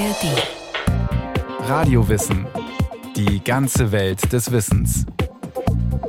ARD. 0.00 1.68
Radiowissen. 1.68 2.46
Die 3.16 3.44
ganze 3.44 3.92
Welt 3.92 4.32
des 4.32 4.50
Wissens. 4.50 5.04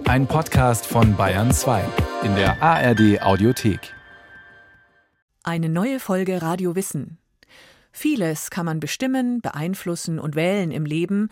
Ein 0.06 0.28
Podcast 0.28 0.86
von 0.86 1.18
Bayern 1.18 1.52
2 1.52 1.84
in 2.24 2.34
der 2.36 2.64
ARD 2.64 3.22
Audiothek. 3.22 3.94
Eine 5.44 5.68
neue 5.68 6.00
Folge 6.00 6.42
Radio 6.42 6.74
Wissen. 6.78 7.18
Vieles 7.92 8.50
kann 8.50 8.66
man 8.66 8.80
bestimmen, 8.80 9.42
beeinflussen 9.42 10.20
und 10.20 10.38
wählen 10.38 10.72
im 10.72 10.86
Leben, 10.86 11.28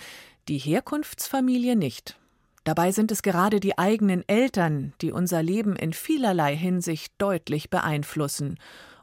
die 0.50 0.58
Herkunftsfamilie 0.58 1.78
nicht. 1.78 2.20
Dabei 2.66 2.92
sind 2.92 3.10
es 3.14 3.22
gerade 3.22 3.62
die 3.62 3.78
eigenen 3.78 4.28
Eltern, 4.28 4.92
die 5.00 5.14
unser 5.14 5.42
Leben 5.42 5.78
in 5.78 5.94
vielerlei 5.94 6.58
Hinsicht 6.58 7.14
deutlich 7.20 7.70
beeinflussen, 7.70 8.60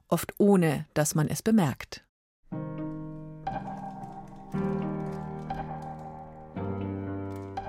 oft 0.09 0.35
ohne 0.37 0.85
dass 0.93 1.15
man 1.15 1.27
es 1.27 1.41
bemerkt. 1.41 2.03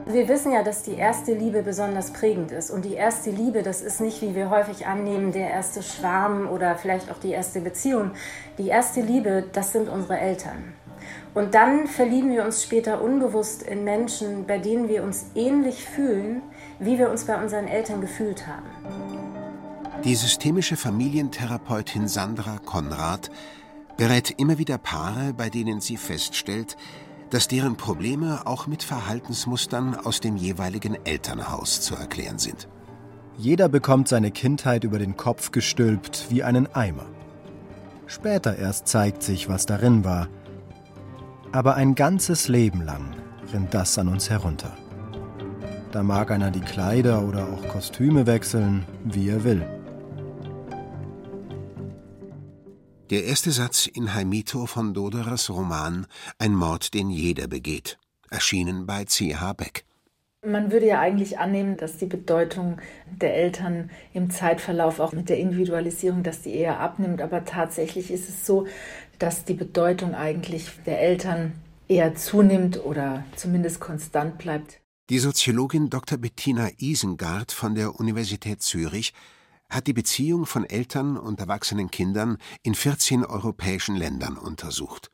Wir 0.09 0.29
wissen 0.29 0.53
ja, 0.53 0.63
dass 0.63 0.83
die 0.83 0.95
erste 0.95 1.33
Liebe 1.33 1.63
besonders 1.63 2.11
prägend 2.11 2.51
ist. 2.51 2.71
Und 2.71 2.85
die 2.85 2.93
erste 2.93 3.29
Liebe, 3.29 3.61
das 3.61 3.81
ist 3.81 3.99
nicht, 3.99 4.21
wie 4.21 4.35
wir 4.35 4.49
häufig 4.49 4.87
annehmen, 4.87 5.33
der 5.33 5.49
erste 5.49 5.83
Schwarm 5.83 6.47
oder 6.47 6.75
vielleicht 6.75 7.11
auch 7.11 7.17
die 7.17 7.31
erste 7.31 7.59
Beziehung. 7.59 8.11
Die 8.57 8.69
erste 8.69 9.01
Liebe, 9.01 9.43
das 9.51 9.73
sind 9.73 9.89
unsere 9.89 10.17
Eltern. 10.17 10.73
Und 11.33 11.53
dann 11.55 11.87
verlieben 11.87 12.31
wir 12.31 12.45
uns 12.45 12.63
später 12.63 13.01
unbewusst 13.01 13.63
in 13.63 13.83
Menschen, 13.83 14.45
bei 14.47 14.59
denen 14.59 14.87
wir 14.87 15.03
uns 15.03 15.25
ähnlich 15.35 15.83
fühlen, 15.83 16.41
wie 16.79 16.97
wir 16.97 17.11
uns 17.11 17.25
bei 17.25 17.41
unseren 17.41 17.67
Eltern 17.67 17.99
gefühlt 17.99 18.47
haben. 18.47 18.65
Die 20.05 20.15
systemische 20.15 20.77
Familientherapeutin 20.77 22.07
Sandra 22.07 22.59
Konrad 22.65 23.29
berät 23.97 24.31
immer 24.37 24.57
wieder 24.57 24.77
Paare, 24.77 25.33
bei 25.35 25.49
denen 25.49 25.81
sie 25.81 25.97
feststellt, 25.97 26.77
dass 27.29 27.47
deren 27.47 27.75
Probleme 27.75 28.45
auch 28.45 28.67
mit 28.67 28.83
Verhaltensmustern 28.83 29.95
aus 29.95 30.19
dem 30.19 30.37
jeweiligen 30.37 30.97
Elternhaus 31.05 31.81
zu 31.81 31.95
erklären 31.95 32.39
sind. 32.39 32.67
Jeder 33.37 33.69
bekommt 33.69 34.07
seine 34.07 34.31
Kindheit 34.31 34.83
über 34.83 34.97
den 34.97 35.15
Kopf 35.15 35.51
gestülpt 35.51 36.27
wie 36.29 36.43
einen 36.43 36.67
Eimer. 36.73 37.05
Später 38.07 38.57
erst 38.57 38.87
zeigt 38.87 39.21
sich, 39.21 39.49
was 39.49 39.65
darin 39.65 40.03
war. 40.03 40.27
Aber 41.51 41.75
ein 41.75 41.93
ganzes 41.95 42.47
Leben 42.47 42.81
lang 42.81 43.15
rinnt 43.53 43.73
das 43.73 43.97
an 43.97 44.07
uns 44.07 44.29
herunter. 44.29 44.75
Da 45.91 46.03
mag 46.03 46.31
einer 46.31 46.51
die 46.51 46.61
Kleider 46.61 47.23
oder 47.23 47.47
auch 47.47 47.67
Kostüme 47.67 48.25
wechseln, 48.25 48.85
wie 49.03 49.29
er 49.29 49.43
will. 49.43 49.76
Der 53.09 53.23
erste 53.23 53.51
Satz 53.51 53.87
in 53.87 54.13
Heimito 54.13 54.65
von 54.65 54.93
Doderers 54.93 55.49
Roman 55.49 56.07
Ein 56.39 56.53
Mord, 56.53 56.93
den 56.93 57.09
jeder 57.09 57.47
begeht, 57.47 57.97
erschienen 58.29 58.85
bei 58.85 59.05
C.H. 59.05 59.53
Beck. 59.53 59.85
Man 60.45 60.73
würde 60.73 60.87
ja 60.87 60.99
eigentlich 60.99 61.39
annehmen, 61.39 61.77
dass 61.77 61.95
die 61.95 62.05
Bedeutung 62.05 62.81
der 63.09 63.33
Eltern 63.33 63.91
im 64.13 64.29
Zeitverlauf 64.29 64.99
auch 64.99 65.13
mit 65.13 65.29
der 65.29 65.37
Individualisierung, 65.37 66.21
dass 66.21 66.41
die 66.41 66.53
eher 66.53 66.81
abnimmt. 66.81 67.21
Aber 67.21 67.45
tatsächlich 67.45 68.11
ist 68.11 68.27
es 68.27 68.45
so, 68.45 68.67
dass 69.19 69.45
die 69.45 69.53
Bedeutung 69.53 70.13
eigentlich 70.13 70.69
der 70.85 70.99
Eltern 70.99 71.53
eher 71.87 72.13
zunimmt 72.15 72.83
oder 72.83 73.23
zumindest 73.37 73.79
konstant 73.79 74.37
bleibt. 74.37 74.81
Die 75.09 75.19
Soziologin 75.19 75.89
Dr. 75.89 76.17
Bettina 76.17 76.71
Isengard 76.77 77.53
von 77.53 77.73
der 77.73 77.97
Universität 77.97 78.61
Zürich 78.61 79.13
hat 79.69 79.87
die 79.87 79.93
Beziehung 79.93 80.45
von 80.45 80.65
Eltern 80.65 81.17
und 81.17 81.39
erwachsenen 81.39 81.91
Kindern 81.91 82.37
in 82.63 82.75
14 82.75 83.25
europäischen 83.25 83.95
Ländern 83.95 84.37
untersucht. 84.37 85.11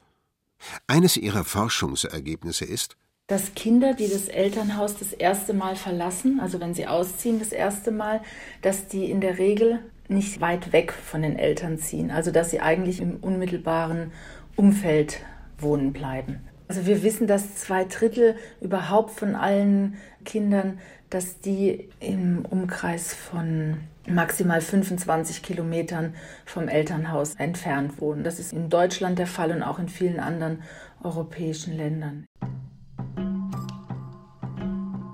Eines 0.88 1.18
ihrer 1.18 1.44
Forschungsergebnisse 1.44 2.66
ist, 2.66 2.96
dass 3.28 3.56
Kinder, 3.56 3.94
die 3.94 4.10
das 4.10 4.28
Elternhaus 4.28 4.98
das 4.98 5.14
erste 5.14 5.54
Mal 5.54 5.76
verlassen, 5.76 6.40
also 6.42 6.60
wenn 6.60 6.74
sie 6.74 6.88
ausziehen 6.88 7.40
das 7.40 7.52
erste 7.52 7.92
Mal, 7.92 8.22
dass 8.62 8.88
die 8.88 9.10
in 9.10 9.22
der 9.22 9.38
Regel 9.38 9.80
nicht 10.10 10.42
weit 10.42 10.74
weg 10.74 10.92
von 10.92 11.22
den 11.22 11.38
Eltern 11.38 11.78
ziehen, 11.78 12.12
also 12.12 12.32
dass 12.32 12.52
sie 12.52 12.60
eigentlich 12.60 13.00
im 13.00 13.18
unmittelbaren 13.18 14.12
Umfeld 14.56 15.20
wohnen 15.58 15.94
bleiben. 15.94 16.42
Also 16.68 16.86
wir 16.86 17.02
wissen, 17.04 17.28
dass 17.28 17.56
zwei 17.56 17.86
Drittel 17.86 18.36
überhaupt 18.60 19.12
von 19.12 19.36
allen 19.36 19.96
Kindern, 20.26 20.80
dass 21.10 21.40
die 21.40 21.90
im 22.00 22.46
Umkreis 22.46 23.14
von 23.14 23.78
maximal 24.08 24.62
25 24.62 25.42
Kilometern 25.42 26.16
vom 26.46 26.68
Elternhaus 26.68 27.36
entfernt 27.36 28.00
wohnen. 28.02 28.24
Das 28.24 28.40
ist 28.40 28.54
in 28.54 28.70
Deutschland 28.70 29.20
der 29.20 29.28
Fall 29.28 29.52
und 29.52 29.64
auch 29.64 29.80
in 29.80 29.90
vielen 29.90 30.20
anderen 30.20 30.64
europäischen 31.04 31.76
Ländern. 31.76 32.26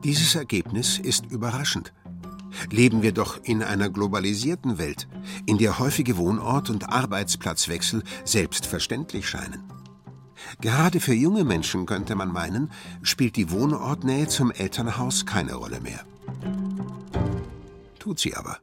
Dieses 0.04 0.36
Ergebnis 0.36 0.98
ist 0.98 1.26
überraschend. 1.28 1.94
Leben 2.72 3.04
wir 3.04 3.12
doch 3.12 3.40
in 3.44 3.62
einer 3.62 3.90
globalisierten 3.90 4.78
Welt, 4.80 5.08
in 5.46 5.58
der 5.58 5.78
häufige 5.78 6.18
Wohnort- 6.18 6.70
und 6.70 6.90
Arbeitsplatzwechsel 6.90 8.04
selbstverständlich 8.26 9.28
scheinen. 9.28 9.64
Gerade 10.62 11.00
für 11.00 11.14
junge 11.14 11.44
Menschen 11.44 11.86
könnte 11.86 12.16
man 12.16 12.32
meinen, 12.32 12.72
spielt 13.04 13.36
die 13.36 13.52
Wohnortnähe 13.52 14.28
zum 14.28 14.52
Elternhaus 14.52 15.26
keine 15.26 15.56
Rolle 15.56 15.80
mehr. 15.82 16.00
Tut 18.00 18.20
sie 18.20 18.36
aber. 18.36 18.58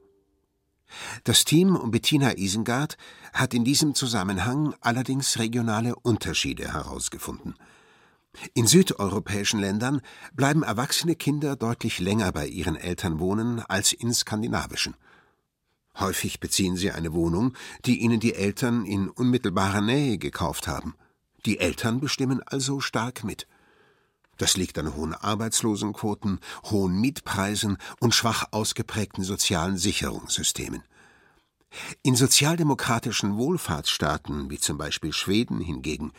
Das 1.25 1.45
Team 1.45 1.77
um 1.77 1.91
Bettina 1.91 2.37
Isengard 2.37 2.97
hat 3.33 3.55
in 3.55 3.65
diesem 3.65 3.95
Zusammenhang 3.95 4.75
allerdings 4.81 5.39
regionale 5.39 5.97
Unterschiede 5.97 6.73
herausgefunden. 6.73 7.55
In 8.55 8.67
südeuropäischen 8.67 9.61
Ländern 9.61 10.01
bleiben 10.35 10.63
erwachsene 10.63 11.15
Kinder 11.15 11.57
deutlich 11.57 11.99
länger 12.01 12.33
bei 12.33 12.47
ihren 12.47 12.77
Eltern 12.77 13.19
wohnen 13.19 13.61
als 13.61 13.93
in 13.93 14.13
skandinavischen. 14.13 14.95
Häufig 15.99 16.41
beziehen 16.41 16.77
sie 16.77 16.91
eine 16.91 17.15
Wohnung, 17.15 17.55
die 17.87 18.01
ihnen 18.01 18.21
die 18.21 18.35
Eltern 18.35 18.85
in 18.85 19.09
unmittelbarer 19.09 19.81
Nähe 19.81 20.19
gekauft 20.19 20.69
haben. 20.69 20.95
Die 21.47 21.59
Eltern 21.59 22.01
bestimmen 22.01 22.43
also 22.43 22.81
stark 22.81 23.25
mit. 23.25 23.47
Das 24.37 24.57
liegt 24.57 24.79
an 24.79 24.95
hohen 24.95 25.15
Arbeitslosenquoten, 25.15 26.41
hohen 26.65 27.01
Mietpreisen 27.01 27.79
und 28.01 28.15
schwach 28.15 28.49
ausgeprägten 28.51 29.25
sozialen 29.25 29.79
Sicherungssystemen. 29.79 30.83
In 32.03 32.17
sozialdemokratischen 32.17 33.37
Wohlfahrtsstaaten 33.37 34.51
wie 34.51 34.59
zum 34.59 34.79
Beispiel 34.79 35.13
Schweden 35.13 35.61
hingegen 35.61 36.13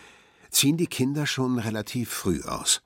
ziehen 0.50 0.78
die 0.78 0.88
Kinder 0.88 1.26
schon 1.26 1.60
relativ 1.60 2.10
früh 2.10 2.42
aus. 2.44 2.82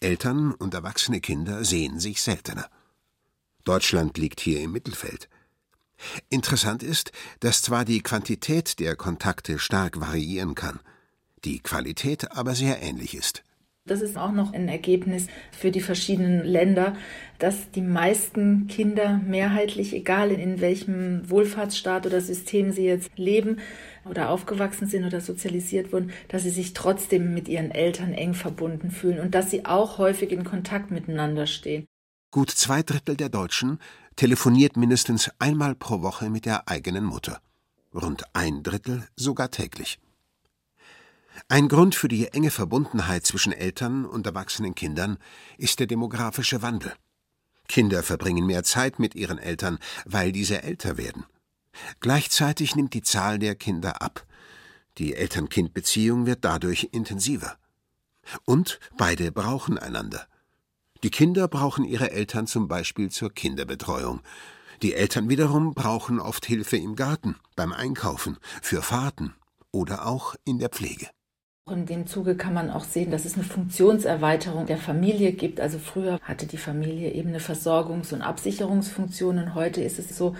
Eltern 0.00 0.52
und 0.52 0.74
erwachsene 0.74 1.20
Kinder 1.20 1.64
sehen 1.64 2.00
sich 2.00 2.22
seltener. 2.22 2.68
Deutschland 3.64 4.16
liegt 4.18 4.40
hier 4.40 4.60
im 4.60 4.72
Mittelfeld. 4.72 5.28
Interessant 6.30 6.82
ist, 6.82 7.12
dass 7.40 7.62
zwar 7.62 7.84
die 7.84 8.00
Quantität 8.00 8.80
der 8.80 8.96
Kontakte 8.96 9.58
stark 9.58 10.00
variieren 10.00 10.54
kann, 10.54 10.80
die 11.44 11.60
Qualität 11.60 12.32
aber 12.32 12.54
sehr 12.54 12.80
ähnlich 12.80 13.14
ist. 13.14 13.44
Das 13.90 14.02
ist 14.02 14.16
auch 14.16 14.30
noch 14.30 14.52
ein 14.52 14.68
Ergebnis 14.68 15.26
für 15.50 15.72
die 15.72 15.80
verschiedenen 15.80 16.44
Länder, 16.44 16.94
dass 17.40 17.72
die 17.72 17.82
meisten 17.82 18.68
Kinder 18.68 19.20
mehrheitlich, 19.26 19.92
egal 19.94 20.30
in 20.30 20.60
welchem 20.60 21.28
Wohlfahrtsstaat 21.28 22.06
oder 22.06 22.20
System 22.20 22.70
sie 22.70 22.84
jetzt 22.84 23.10
leben 23.16 23.58
oder 24.04 24.30
aufgewachsen 24.30 24.86
sind 24.86 25.04
oder 25.04 25.20
sozialisiert 25.20 25.92
wurden, 25.92 26.12
dass 26.28 26.44
sie 26.44 26.50
sich 26.50 26.72
trotzdem 26.72 27.34
mit 27.34 27.48
ihren 27.48 27.72
Eltern 27.72 28.12
eng 28.12 28.34
verbunden 28.34 28.92
fühlen 28.92 29.18
und 29.18 29.34
dass 29.34 29.50
sie 29.50 29.64
auch 29.66 29.98
häufig 29.98 30.30
in 30.30 30.44
Kontakt 30.44 30.92
miteinander 30.92 31.48
stehen. 31.48 31.84
Gut 32.30 32.50
zwei 32.50 32.84
Drittel 32.84 33.16
der 33.16 33.28
Deutschen 33.28 33.80
telefoniert 34.14 34.76
mindestens 34.76 35.32
einmal 35.40 35.74
pro 35.74 36.00
Woche 36.00 36.30
mit 36.30 36.46
der 36.46 36.68
eigenen 36.68 37.02
Mutter. 37.02 37.40
Rund 37.92 38.22
ein 38.34 38.62
Drittel 38.62 39.08
sogar 39.16 39.50
täglich. 39.50 39.98
Ein 41.48 41.68
Grund 41.68 41.94
für 41.94 42.08
die 42.08 42.28
enge 42.28 42.50
Verbundenheit 42.50 43.26
zwischen 43.26 43.52
Eltern 43.52 44.04
und 44.04 44.26
erwachsenen 44.26 44.74
Kindern 44.74 45.18
ist 45.58 45.80
der 45.80 45.86
demografische 45.86 46.62
Wandel. 46.62 46.92
Kinder 47.68 48.02
verbringen 48.02 48.46
mehr 48.46 48.64
Zeit 48.64 48.98
mit 48.98 49.14
ihren 49.14 49.38
Eltern, 49.38 49.78
weil 50.04 50.32
diese 50.32 50.62
älter 50.62 50.96
werden. 50.96 51.24
Gleichzeitig 52.00 52.74
nimmt 52.74 52.94
die 52.94 53.02
Zahl 53.02 53.38
der 53.38 53.54
Kinder 53.54 54.02
ab. 54.02 54.26
Die 54.98 55.14
Eltern-Kind-Beziehung 55.14 56.26
wird 56.26 56.44
dadurch 56.44 56.88
intensiver. 56.92 57.56
Und 58.44 58.80
beide 58.96 59.32
brauchen 59.32 59.78
einander. 59.78 60.26
Die 61.02 61.10
Kinder 61.10 61.48
brauchen 61.48 61.84
ihre 61.84 62.10
Eltern 62.10 62.46
zum 62.46 62.68
Beispiel 62.68 63.10
zur 63.10 63.32
Kinderbetreuung. 63.32 64.20
Die 64.82 64.94
Eltern 64.94 65.28
wiederum 65.28 65.74
brauchen 65.74 66.20
oft 66.20 66.44
Hilfe 66.46 66.76
im 66.76 66.96
Garten, 66.96 67.36
beim 67.54 67.72
Einkaufen, 67.72 68.38
für 68.62 68.82
Fahrten 68.82 69.34
oder 69.72 70.06
auch 70.06 70.34
in 70.44 70.58
der 70.58 70.70
Pflege. 70.70 71.08
In 71.70 71.86
dem 71.86 72.06
Zuge 72.06 72.34
kann 72.34 72.52
man 72.52 72.70
auch 72.70 72.82
sehen, 72.82 73.10
dass 73.10 73.24
es 73.24 73.34
eine 73.34 73.44
Funktionserweiterung 73.44 74.66
der 74.66 74.76
Familie 74.76 75.32
gibt. 75.32 75.60
Also 75.60 75.78
früher 75.78 76.18
hatte 76.22 76.46
die 76.46 76.56
Familie 76.56 77.12
eben 77.12 77.28
eine 77.28 77.38
Versorgungs- 77.38 78.12
und 78.12 78.22
Absicherungsfunktion 78.22 79.38
und 79.38 79.54
heute 79.54 79.80
ist 79.80 79.98
es 80.00 80.16
so, 80.16 80.34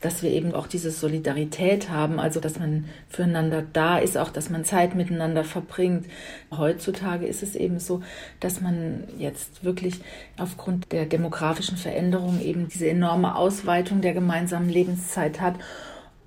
dass 0.00 0.22
wir 0.22 0.30
eben 0.30 0.54
auch 0.54 0.66
diese 0.66 0.90
Solidarität 0.90 1.90
haben, 1.90 2.18
also 2.18 2.40
dass 2.40 2.58
man 2.58 2.86
füreinander 3.10 3.62
da 3.72 3.98
ist, 3.98 4.16
auch 4.16 4.30
dass 4.30 4.48
man 4.48 4.64
Zeit 4.64 4.94
miteinander 4.94 5.44
verbringt. 5.44 6.06
Heutzutage 6.50 7.26
ist 7.26 7.42
es 7.42 7.54
eben 7.54 7.78
so, 7.78 8.00
dass 8.40 8.62
man 8.62 9.04
jetzt 9.18 9.62
wirklich 9.62 10.00
aufgrund 10.38 10.92
der 10.92 11.04
demografischen 11.04 11.76
Veränderung 11.76 12.40
eben 12.40 12.68
diese 12.68 12.88
enorme 12.88 13.36
Ausweitung 13.36 14.00
der 14.00 14.14
gemeinsamen 14.14 14.70
Lebenszeit 14.70 15.42
hat 15.42 15.56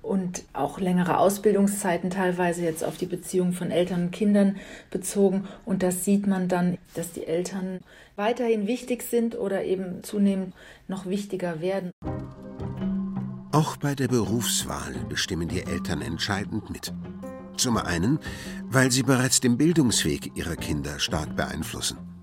und 0.04 0.44
auch 0.52 0.78
längere 0.78 1.18
Ausbildungszeiten 1.18 2.10
teilweise 2.10 2.62
jetzt 2.62 2.84
auf 2.84 2.96
die 2.96 3.06
Beziehung 3.06 3.52
von 3.52 3.70
Eltern 3.70 4.04
und 4.04 4.10
Kindern 4.10 4.56
bezogen. 4.90 5.48
Und 5.64 5.82
das 5.82 6.04
sieht 6.04 6.26
man 6.26 6.48
dann, 6.48 6.78
dass 6.94 7.12
die 7.12 7.26
Eltern 7.26 7.80
weiterhin 8.16 8.66
wichtig 8.66 9.02
sind 9.02 9.36
oder 9.36 9.64
eben 9.64 10.02
zunehmend 10.02 10.54
noch 10.88 11.06
wichtiger 11.06 11.60
werden. 11.60 11.90
Auch 13.52 13.76
bei 13.76 13.94
der 13.94 14.08
Berufswahl 14.08 14.94
bestimmen 15.08 15.48
die 15.48 15.62
Eltern 15.62 16.02
entscheidend 16.02 16.70
mit. 16.70 16.92
Zum 17.56 17.76
einen, 17.76 18.18
weil 18.64 18.90
sie 18.90 19.04
bereits 19.04 19.40
den 19.40 19.56
Bildungsweg 19.56 20.36
ihrer 20.36 20.56
Kinder 20.56 20.98
stark 20.98 21.36
beeinflussen 21.36 22.13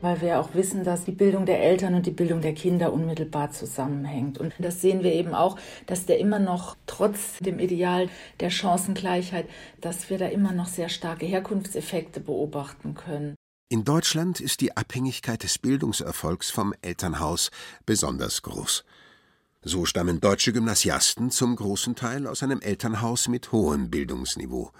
weil 0.00 0.20
wir 0.20 0.40
auch 0.40 0.54
wissen, 0.54 0.84
dass 0.84 1.04
die 1.04 1.12
Bildung 1.12 1.46
der 1.46 1.62
Eltern 1.62 1.94
und 1.94 2.06
die 2.06 2.10
Bildung 2.10 2.40
der 2.40 2.54
Kinder 2.54 2.92
unmittelbar 2.92 3.50
zusammenhängt. 3.50 4.38
Und 4.38 4.54
das 4.58 4.80
sehen 4.80 5.02
wir 5.02 5.12
eben 5.12 5.34
auch, 5.34 5.58
dass 5.86 6.06
der 6.06 6.18
immer 6.18 6.38
noch 6.38 6.76
trotz 6.86 7.38
dem 7.40 7.58
Ideal 7.58 8.08
der 8.40 8.50
Chancengleichheit, 8.50 9.46
dass 9.80 10.10
wir 10.10 10.18
da 10.18 10.26
immer 10.26 10.52
noch 10.52 10.66
sehr 10.66 10.88
starke 10.88 11.26
Herkunftseffekte 11.26 12.20
beobachten 12.20 12.94
können. 12.94 13.34
In 13.68 13.84
Deutschland 13.84 14.40
ist 14.40 14.60
die 14.62 14.76
Abhängigkeit 14.76 15.44
des 15.44 15.58
Bildungserfolgs 15.58 16.50
vom 16.50 16.74
Elternhaus 16.82 17.50
besonders 17.86 18.42
groß. 18.42 18.84
So 19.62 19.84
stammen 19.84 20.20
deutsche 20.20 20.52
Gymnasiasten 20.52 21.30
zum 21.30 21.54
großen 21.54 21.94
Teil 21.94 22.26
aus 22.26 22.42
einem 22.42 22.60
Elternhaus 22.62 23.28
mit 23.28 23.52
hohem 23.52 23.90
Bildungsniveau. 23.90 24.72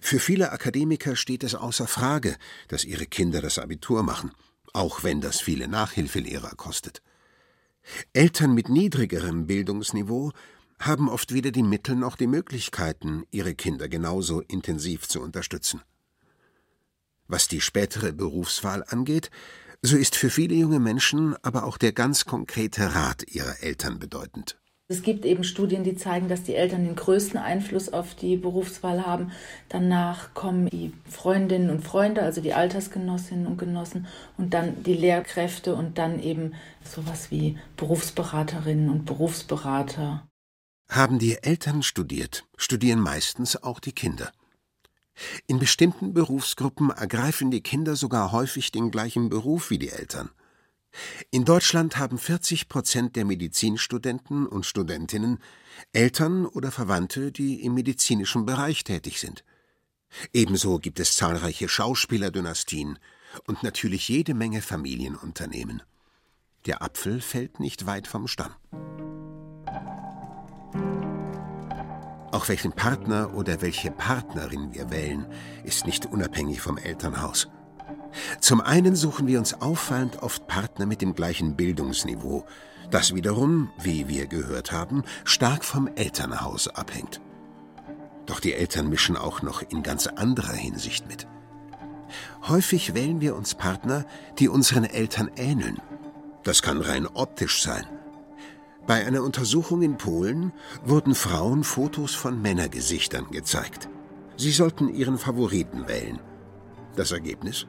Für 0.00 0.18
viele 0.18 0.52
Akademiker 0.52 1.16
steht 1.16 1.44
es 1.44 1.54
außer 1.54 1.86
Frage, 1.86 2.36
dass 2.68 2.84
ihre 2.84 3.06
Kinder 3.06 3.40
das 3.40 3.58
Abitur 3.58 4.02
machen, 4.02 4.32
auch 4.72 5.02
wenn 5.02 5.20
das 5.20 5.40
viele 5.40 5.68
Nachhilfelehrer 5.68 6.54
kostet. 6.56 7.02
Eltern 8.12 8.54
mit 8.54 8.68
niedrigerem 8.68 9.46
Bildungsniveau 9.46 10.32
haben 10.78 11.08
oft 11.08 11.32
weder 11.32 11.50
die 11.50 11.62
Mittel 11.62 11.96
noch 11.96 12.16
die 12.16 12.26
Möglichkeiten, 12.26 13.24
ihre 13.30 13.54
Kinder 13.54 13.88
genauso 13.88 14.40
intensiv 14.42 15.08
zu 15.08 15.20
unterstützen. 15.20 15.82
Was 17.26 17.48
die 17.48 17.60
spätere 17.60 18.12
Berufswahl 18.12 18.84
angeht, 18.86 19.30
so 19.82 19.96
ist 19.96 20.16
für 20.16 20.30
viele 20.30 20.54
junge 20.54 20.80
Menschen 20.80 21.36
aber 21.42 21.64
auch 21.64 21.78
der 21.78 21.92
ganz 21.92 22.24
konkrete 22.24 22.94
Rat 22.94 23.24
ihrer 23.28 23.62
Eltern 23.62 23.98
bedeutend. 23.98 24.58
Es 24.90 25.02
gibt 25.02 25.26
eben 25.26 25.44
Studien, 25.44 25.84
die 25.84 25.96
zeigen, 25.96 26.28
dass 26.28 26.44
die 26.44 26.54
Eltern 26.54 26.86
den 26.86 26.96
größten 26.96 27.38
Einfluss 27.38 27.92
auf 27.92 28.14
die 28.14 28.38
Berufswahl 28.38 29.04
haben. 29.04 29.32
Danach 29.68 30.32
kommen 30.32 30.70
die 30.70 30.94
Freundinnen 31.06 31.68
und 31.68 31.82
Freunde, 31.82 32.22
also 32.22 32.40
die 32.40 32.54
Altersgenossinnen 32.54 33.46
und 33.46 33.58
Genossen 33.58 34.06
und 34.38 34.54
dann 34.54 34.82
die 34.84 34.94
Lehrkräfte 34.94 35.74
und 35.74 35.98
dann 35.98 36.22
eben 36.22 36.54
sowas 36.82 37.30
wie 37.30 37.58
Berufsberaterinnen 37.76 38.88
und 38.88 39.04
Berufsberater. 39.04 40.26
Haben 40.88 41.18
die 41.18 41.36
Eltern 41.42 41.82
studiert, 41.82 42.46
studieren 42.56 43.00
meistens 43.00 43.62
auch 43.62 43.80
die 43.80 43.92
Kinder. 43.92 44.32
In 45.46 45.58
bestimmten 45.58 46.14
Berufsgruppen 46.14 46.88
ergreifen 46.88 47.50
die 47.50 47.60
Kinder 47.60 47.94
sogar 47.94 48.32
häufig 48.32 48.72
den 48.72 48.90
gleichen 48.90 49.28
Beruf 49.28 49.68
wie 49.68 49.78
die 49.78 49.90
Eltern. 49.90 50.30
In 51.30 51.44
Deutschland 51.44 51.96
haben 51.98 52.18
40 52.18 52.68
Prozent 52.68 53.16
der 53.16 53.24
Medizinstudenten 53.24 54.46
und 54.46 54.66
Studentinnen 54.66 55.38
Eltern 55.92 56.46
oder 56.46 56.70
Verwandte, 56.70 57.30
die 57.32 57.62
im 57.62 57.74
medizinischen 57.74 58.46
Bereich 58.46 58.84
tätig 58.84 59.20
sind. 59.20 59.44
Ebenso 60.32 60.78
gibt 60.78 61.00
es 61.00 61.16
zahlreiche 61.16 61.68
Schauspielerdynastien 61.68 62.98
und 63.46 63.62
natürlich 63.62 64.08
jede 64.08 64.34
Menge 64.34 64.62
Familienunternehmen. 64.62 65.82
Der 66.66 66.82
Apfel 66.82 67.20
fällt 67.20 67.60
nicht 67.60 67.86
weit 67.86 68.06
vom 68.06 68.26
Stamm. 68.26 68.54
Auch 72.30 72.48
welchen 72.48 72.72
Partner 72.72 73.34
oder 73.34 73.62
welche 73.62 73.90
Partnerin 73.90 74.72
wir 74.74 74.90
wählen, 74.90 75.26
ist 75.64 75.86
nicht 75.86 76.06
unabhängig 76.06 76.60
vom 76.60 76.76
Elternhaus. 76.76 77.48
Zum 78.40 78.60
einen 78.60 78.96
suchen 78.96 79.26
wir 79.26 79.38
uns 79.38 79.60
auffallend 79.60 80.22
oft 80.22 80.46
Partner 80.46 80.86
mit 80.86 81.02
dem 81.02 81.14
gleichen 81.14 81.56
Bildungsniveau, 81.56 82.44
das 82.90 83.14
wiederum, 83.14 83.70
wie 83.80 84.08
wir 84.08 84.26
gehört 84.26 84.72
haben, 84.72 85.02
stark 85.24 85.64
vom 85.64 85.88
Elternhaus 85.94 86.68
abhängt. 86.68 87.20
Doch 88.26 88.40
die 88.40 88.54
Eltern 88.54 88.88
mischen 88.88 89.16
auch 89.16 89.42
noch 89.42 89.62
in 89.62 89.82
ganz 89.82 90.06
anderer 90.06 90.52
Hinsicht 90.54 91.08
mit. 91.08 91.26
Häufig 92.46 92.94
wählen 92.94 93.20
wir 93.20 93.36
uns 93.36 93.54
Partner, 93.54 94.04
die 94.38 94.48
unseren 94.48 94.84
Eltern 94.84 95.30
ähneln. 95.36 95.78
Das 96.44 96.62
kann 96.62 96.80
rein 96.80 97.06
optisch 97.06 97.62
sein. 97.62 97.84
Bei 98.86 99.06
einer 99.06 99.22
Untersuchung 99.22 99.82
in 99.82 99.98
Polen 99.98 100.52
wurden 100.82 101.14
Frauen 101.14 101.62
Fotos 101.62 102.14
von 102.14 102.40
Männergesichtern 102.40 103.30
gezeigt. 103.30 103.90
Sie 104.36 104.50
sollten 104.50 104.88
ihren 104.88 105.18
Favoriten 105.18 105.88
wählen. 105.88 106.20
Das 106.98 107.12
Ergebnis? 107.12 107.68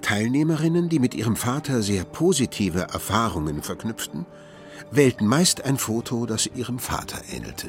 Teilnehmerinnen, 0.00 0.88
die 0.88 1.00
mit 1.00 1.14
ihrem 1.14 1.36
Vater 1.36 1.82
sehr 1.82 2.02
positive 2.04 2.80
Erfahrungen 2.80 3.62
verknüpften, 3.62 4.24
wählten 4.90 5.26
meist 5.26 5.66
ein 5.66 5.76
Foto, 5.76 6.24
das 6.24 6.46
ihrem 6.46 6.78
Vater 6.78 7.18
ähnelte. 7.30 7.68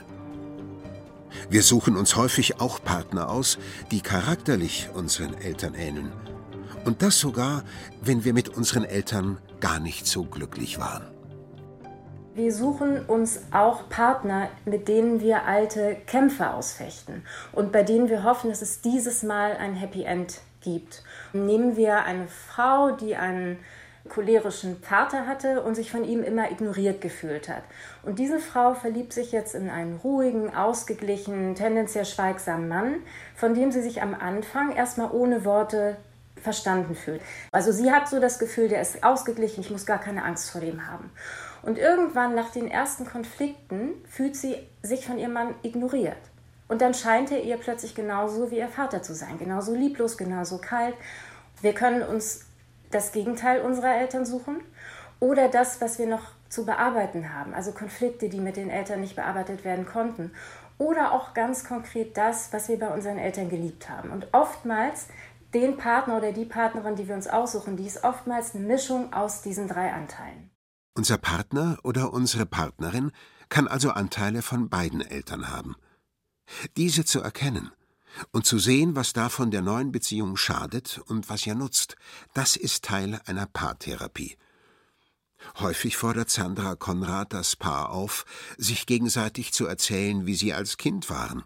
Wir 1.49 1.63
suchen 1.63 1.97
uns 1.97 2.15
häufig 2.15 2.61
auch 2.61 2.81
Partner 2.81 3.29
aus, 3.29 3.59
die 3.91 3.99
charakterlich 3.99 4.87
unseren 4.93 5.33
Eltern 5.33 5.73
ähneln. 5.73 6.13
Und 6.85 7.01
das 7.01 7.19
sogar, 7.19 7.65
wenn 8.01 8.23
wir 8.23 8.33
mit 8.33 8.47
unseren 8.47 8.85
Eltern 8.85 9.37
gar 9.59 9.81
nicht 9.81 10.07
so 10.07 10.23
glücklich 10.23 10.79
waren. 10.79 11.03
Wir 12.35 12.53
suchen 12.53 13.05
uns 13.05 13.41
auch 13.51 13.89
Partner, 13.89 14.47
mit 14.63 14.87
denen 14.87 15.19
wir 15.19 15.43
alte 15.43 15.97
Kämpfe 16.07 16.51
ausfechten 16.51 17.23
und 17.51 17.73
bei 17.73 17.83
denen 17.83 18.07
wir 18.07 18.23
hoffen, 18.23 18.49
dass 18.49 18.61
es 18.61 18.79
dieses 18.79 19.23
Mal 19.23 19.57
ein 19.57 19.75
Happy 19.75 20.03
End 20.03 20.39
gibt. 20.61 21.03
Nehmen 21.33 21.75
wir 21.75 22.03
eine 22.03 22.27
Frau, 22.27 22.91
die 22.91 23.15
einen 23.15 23.59
cholerischen 24.09 24.81
Vater 24.81 25.27
hatte 25.27 25.61
und 25.61 25.75
sich 25.75 25.91
von 25.91 26.03
ihm 26.03 26.23
immer 26.23 26.51
ignoriert 26.51 27.01
gefühlt 27.01 27.49
hat. 27.49 27.63
Und 28.03 28.19
diese 28.19 28.39
Frau 28.39 28.73
verliebt 28.73 29.13
sich 29.13 29.31
jetzt 29.31 29.53
in 29.53 29.69
einen 29.69 29.97
ruhigen, 29.97 30.55
ausgeglichenen, 30.55 31.55
tendenziell 31.55 32.05
schweigsamen 32.05 32.67
Mann, 32.67 32.95
von 33.35 33.53
dem 33.53 33.71
sie 33.71 33.81
sich 33.81 34.01
am 34.01 34.15
Anfang 34.15 34.75
erstmal 34.75 35.11
ohne 35.11 35.45
Worte 35.45 35.97
verstanden 36.41 36.95
fühlt. 36.95 37.21
Also 37.51 37.71
sie 37.71 37.91
hat 37.91 38.09
so 38.09 38.19
das 38.19 38.39
Gefühl, 38.39 38.67
der 38.67 38.81
ist 38.81 39.03
ausgeglichen, 39.03 39.61
ich 39.61 39.69
muss 39.69 39.85
gar 39.85 39.99
keine 39.99 40.23
Angst 40.23 40.49
vor 40.49 40.61
dem 40.61 40.87
haben. 40.87 41.11
Und 41.61 41.77
irgendwann 41.77 42.33
nach 42.33 42.49
den 42.49 42.67
ersten 42.67 43.05
Konflikten 43.05 43.93
fühlt 44.09 44.35
sie 44.35 44.55
sich 44.81 45.05
von 45.05 45.19
ihrem 45.19 45.33
Mann 45.33 45.53
ignoriert. 45.61 46.17
Und 46.71 46.79
dann 46.81 46.93
scheint 46.93 47.31
er 47.31 47.43
ihr 47.43 47.57
plötzlich 47.57 47.95
genauso 47.95 48.49
wie 48.49 48.59
ihr 48.59 48.69
Vater 48.69 49.03
zu 49.03 49.13
sein, 49.13 49.37
genauso 49.37 49.75
lieblos, 49.75 50.15
genauso 50.17 50.57
kalt. 50.57 50.95
Wir 51.59 51.73
können 51.73 52.01
uns 52.01 52.45
das 52.91 53.11
Gegenteil 53.11 53.59
unserer 53.59 53.97
Eltern 53.97 54.25
suchen 54.25 54.61
oder 55.19 55.49
das, 55.49 55.81
was 55.81 55.99
wir 55.99 56.07
noch 56.07 56.31
zu 56.47 56.65
bearbeiten 56.65 57.33
haben, 57.33 57.53
also 57.53 57.73
Konflikte, 57.73 58.29
die 58.29 58.39
mit 58.39 58.55
den 58.55 58.69
Eltern 58.69 59.01
nicht 59.01 59.17
bearbeitet 59.17 59.65
werden 59.65 59.85
konnten. 59.85 60.31
Oder 60.77 61.11
auch 61.11 61.33
ganz 61.33 61.65
konkret 61.65 62.15
das, 62.15 62.53
was 62.53 62.69
wir 62.69 62.79
bei 62.79 62.87
unseren 62.87 63.17
Eltern 63.17 63.49
geliebt 63.49 63.89
haben. 63.89 64.09
Und 64.09 64.29
oftmals 64.31 65.07
den 65.53 65.75
Partner 65.75 66.15
oder 66.15 66.31
die 66.31 66.45
Partnerin, 66.45 66.95
die 66.95 67.05
wir 67.05 67.15
uns 67.15 67.27
aussuchen, 67.27 67.75
die 67.75 67.85
ist 67.85 68.05
oftmals 68.05 68.55
eine 68.55 68.65
Mischung 68.65 69.11
aus 69.11 69.41
diesen 69.41 69.67
drei 69.67 69.91
Anteilen. 69.91 70.51
Unser 70.95 71.17
Partner 71.17 71.79
oder 71.83 72.13
unsere 72.13 72.45
Partnerin 72.45 73.11
kann 73.49 73.67
also 73.67 73.89
Anteile 73.89 74.41
von 74.41 74.69
beiden 74.69 75.01
Eltern 75.01 75.51
haben. 75.51 75.75
Diese 76.77 77.05
zu 77.05 77.21
erkennen 77.21 77.71
und 78.31 78.45
zu 78.45 78.59
sehen, 78.59 78.95
was 78.95 79.13
davon 79.13 79.51
der 79.51 79.61
neuen 79.61 79.91
Beziehung 79.91 80.37
schadet 80.37 81.01
und 81.07 81.29
was 81.29 81.45
ihr 81.45 81.55
nutzt, 81.55 81.95
das 82.33 82.55
ist 82.55 82.83
Teil 82.83 83.21
einer 83.25 83.45
Paartherapie. 83.45 84.37
Häufig 85.59 85.97
fordert 85.97 86.29
Sandra 86.29 86.75
Konrad 86.75 87.33
das 87.33 87.55
Paar 87.55 87.89
auf, 87.89 88.25
sich 88.57 88.85
gegenseitig 88.85 89.53
zu 89.53 89.65
erzählen, 89.65 90.25
wie 90.25 90.35
sie 90.35 90.53
als 90.53 90.77
Kind 90.77 91.09
waren 91.09 91.43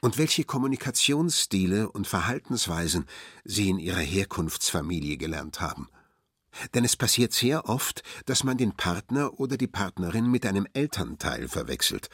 und 0.00 0.18
welche 0.18 0.44
Kommunikationsstile 0.44 1.90
und 1.90 2.06
Verhaltensweisen 2.06 3.06
sie 3.44 3.68
in 3.68 3.78
ihrer 3.78 4.00
Herkunftsfamilie 4.00 5.16
gelernt 5.16 5.60
haben. 5.60 5.88
Denn 6.74 6.84
es 6.84 6.96
passiert 6.96 7.32
sehr 7.32 7.68
oft, 7.68 8.02
dass 8.26 8.44
man 8.44 8.56
den 8.56 8.72
Partner 8.72 9.38
oder 9.38 9.56
die 9.56 9.68
Partnerin 9.68 10.30
mit 10.30 10.44
einem 10.46 10.66
Elternteil 10.72 11.48
verwechselt, 11.48 12.08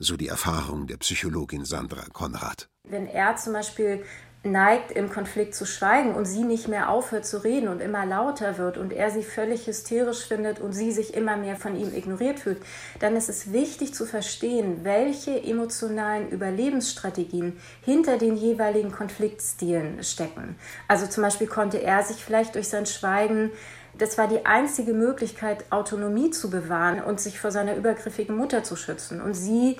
so 0.00 0.16
die 0.16 0.28
Erfahrung 0.28 0.86
der 0.86 0.96
Psychologin 0.96 1.64
Sandra 1.64 2.04
Konrad. 2.12 2.68
Wenn 2.88 3.06
er 3.06 3.36
zum 3.36 3.52
Beispiel 3.52 4.02
neigt, 4.42 4.90
im 4.92 5.10
Konflikt 5.10 5.54
zu 5.54 5.66
schweigen 5.66 6.14
und 6.14 6.24
sie 6.24 6.44
nicht 6.44 6.66
mehr 6.66 6.88
aufhört 6.88 7.26
zu 7.26 7.44
reden 7.44 7.68
und 7.68 7.80
immer 7.80 8.06
lauter 8.06 8.56
wird 8.56 8.78
und 8.78 8.90
er 8.90 9.10
sie 9.10 9.22
völlig 9.22 9.66
hysterisch 9.66 10.26
findet 10.26 10.60
und 10.60 10.72
sie 10.72 10.92
sich 10.92 11.12
immer 11.12 11.36
mehr 11.36 11.56
von 11.56 11.76
ihm 11.76 11.94
ignoriert 11.94 12.40
fühlt, 12.40 12.62
dann 13.00 13.16
ist 13.16 13.28
es 13.28 13.52
wichtig 13.52 13.92
zu 13.92 14.06
verstehen, 14.06 14.82
welche 14.82 15.42
emotionalen 15.42 16.30
Überlebensstrategien 16.30 17.58
hinter 17.82 18.16
den 18.16 18.34
jeweiligen 18.34 18.92
Konfliktstilen 18.92 20.02
stecken. 20.02 20.56
Also 20.88 21.06
zum 21.06 21.22
Beispiel 21.22 21.46
konnte 21.46 21.82
er 21.82 22.02
sich 22.02 22.24
vielleicht 22.24 22.54
durch 22.54 22.68
sein 22.68 22.86
Schweigen 22.86 23.50
das 24.00 24.18
war 24.18 24.28
die 24.28 24.46
einzige 24.46 24.92
Möglichkeit, 24.92 25.64
Autonomie 25.70 26.30
zu 26.30 26.50
bewahren 26.50 27.02
und 27.02 27.20
sich 27.20 27.38
vor 27.38 27.50
seiner 27.50 27.76
übergriffigen 27.76 28.36
Mutter 28.36 28.64
zu 28.64 28.76
schützen. 28.76 29.20
Und 29.20 29.34
sie 29.34 29.76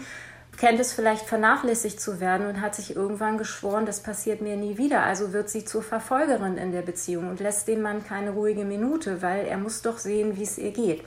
kennt 0.58 0.78
es 0.78 0.92
vielleicht 0.92 1.26
vernachlässigt 1.26 2.00
zu 2.00 2.20
werden 2.20 2.46
und 2.46 2.60
hat 2.60 2.74
sich 2.74 2.94
irgendwann 2.94 3.38
geschworen, 3.38 3.86
das 3.86 4.00
passiert 4.00 4.42
mir 4.42 4.56
nie 4.56 4.76
wieder. 4.76 5.04
Also 5.04 5.32
wird 5.32 5.48
sie 5.48 5.64
zur 5.64 5.82
Verfolgerin 5.82 6.58
in 6.58 6.70
der 6.70 6.82
Beziehung 6.82 7.28
und 7.28 7.40
lässt 7.40 7.66
dem 7.66 7.80
Mann 7.80 8.04
keine 8.04 8.32
ruhige 8.32 8.64
Minute, 8.64 9.22
weil 9.22 9.46
er 9.46 9.56
muss 9.56 9.80
doch 9.80 9.96
sehen, 9.96 10.36
wie 10.36 10.42
es 10.42 10.58
ihr 10.58 10.72
geht. 10.72 11.02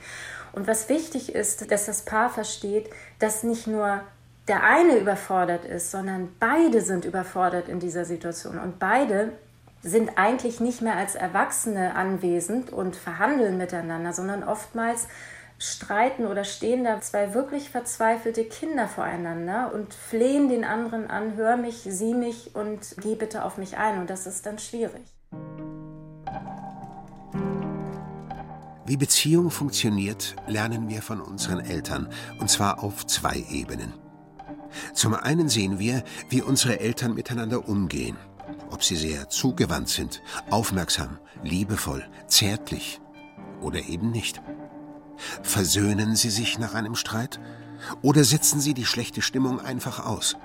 Und 0.52 0.66
was 0.66 0.88
wichtig 0.88 1.34
ist, 1.34 1.70
dass 1.70 1.86
das 1.86 2.02
Paar 2.02 2.30
versteht, 2.30 2.90
dass 3.20 3.44
nicht 3.44 3.66
nur 3.66 4.00
der 4.48 4.62
eine 4.62 4.98
überfordert 4.98 5.64
ist, 5.64 5.90
sondern 5.90 6.28
beide 6.38 6.80
sind 6.80 7.04
überfordert 7.04 7.68
in 7.68 7.80
dieser 7.80 8.04
Situation 8.04 8.58
und 8.58 8.78
beide 8.78 9.32
sind 9.84 10.16
eigentlich 10.16 10.60
nicht 10.60 10.80
mehr 10.80 10.96
als 10.96 11.14
Erwachsene 11.14 11.94
anwesend 11.94 12.72
und 12.72 12.96
verhandeln 12.96 13.58
miteinander, 13.58 14.14
sondern 14.14 14.42
oftmals 14.42 15.08
streiten 15.58 16.26
oder 16.26 16.44
stehen 16.44 16.84
da 16.84 17.00
zwei 17.00 17.34
wirklich 17.34 17.68
verzweifelte 17.68 18.44
Kinder 18.44 18.88
voreinander 18.88 19.72
und 19.72 19.94
flehen 19.94 20.48
den 20.48 20.64
anderen 20.64 21.08
an, 21.08 21.36
hör 21.36 21.56
mich, 21.56 21.86
sieh 21.86 22.14
mich 22.14 22.54
und 22.54 22.96
geh 23.02 23.14
bitte 23.14 23.44
auf 23.44 23.58
mich 23.58 23.76
ein. 23.76 24.00
Und 24.00 24.10
das 24.10 24.26
ist 24.26 24.46
dann 24.46 24.58
schwierig. 24.58 25.02
Wie 28.86 28.96
Beziehung 28.96 29.50
funktioniert, 29.50 30.34
lernen 30.46 30.88
wir 30.88 31.02
von 31.02 31.20
unseren 31.20 31.60
Eltern, 31.60 32.08
und 32.40 32.50
zwar 32.50 32.82
auf 32.82 33.06
zwei 33.06 33.44
Ebenen. 33.50 33.94
Zum 34.92 35.14
einen 35.14 35.48
sehen 35.48 35.78
wir, 35.78 36.02
wie 36.28 36.42
unsere 36.42 36.80
Eltern 36.80 37.14
miteinander 37.14 37.68
umgehen, 37.68 38.16
ob 38.70 38.82
sie 38.82 38.96
sehr 38.96 39.28
zugewandt 39.28 39.88
sind, 39.88 40.22
aufmerksam, 40.50 41.18
liebevoll, 41.42 42.04
zärtlich 42.26 43.00
oder 43.60 43.80
eben 43.80 44.10
nicht. 44.10 44.40
Versöhnen 45.42 46.16
Sie 46.16 46.30
sich 46.30 46.58
nach 46.58 46.74
einem 46.74 46.96
Streit? 46.96 47.40
Oder 48.02 48.24
setzen 48.24 48.60
Sie 48.60 48.74
die 48.74 48.86
schlechte 48.86 49.22
Stimmung 49.22 49.60
einfach 49.60 50.04
aus? 50.04 50.36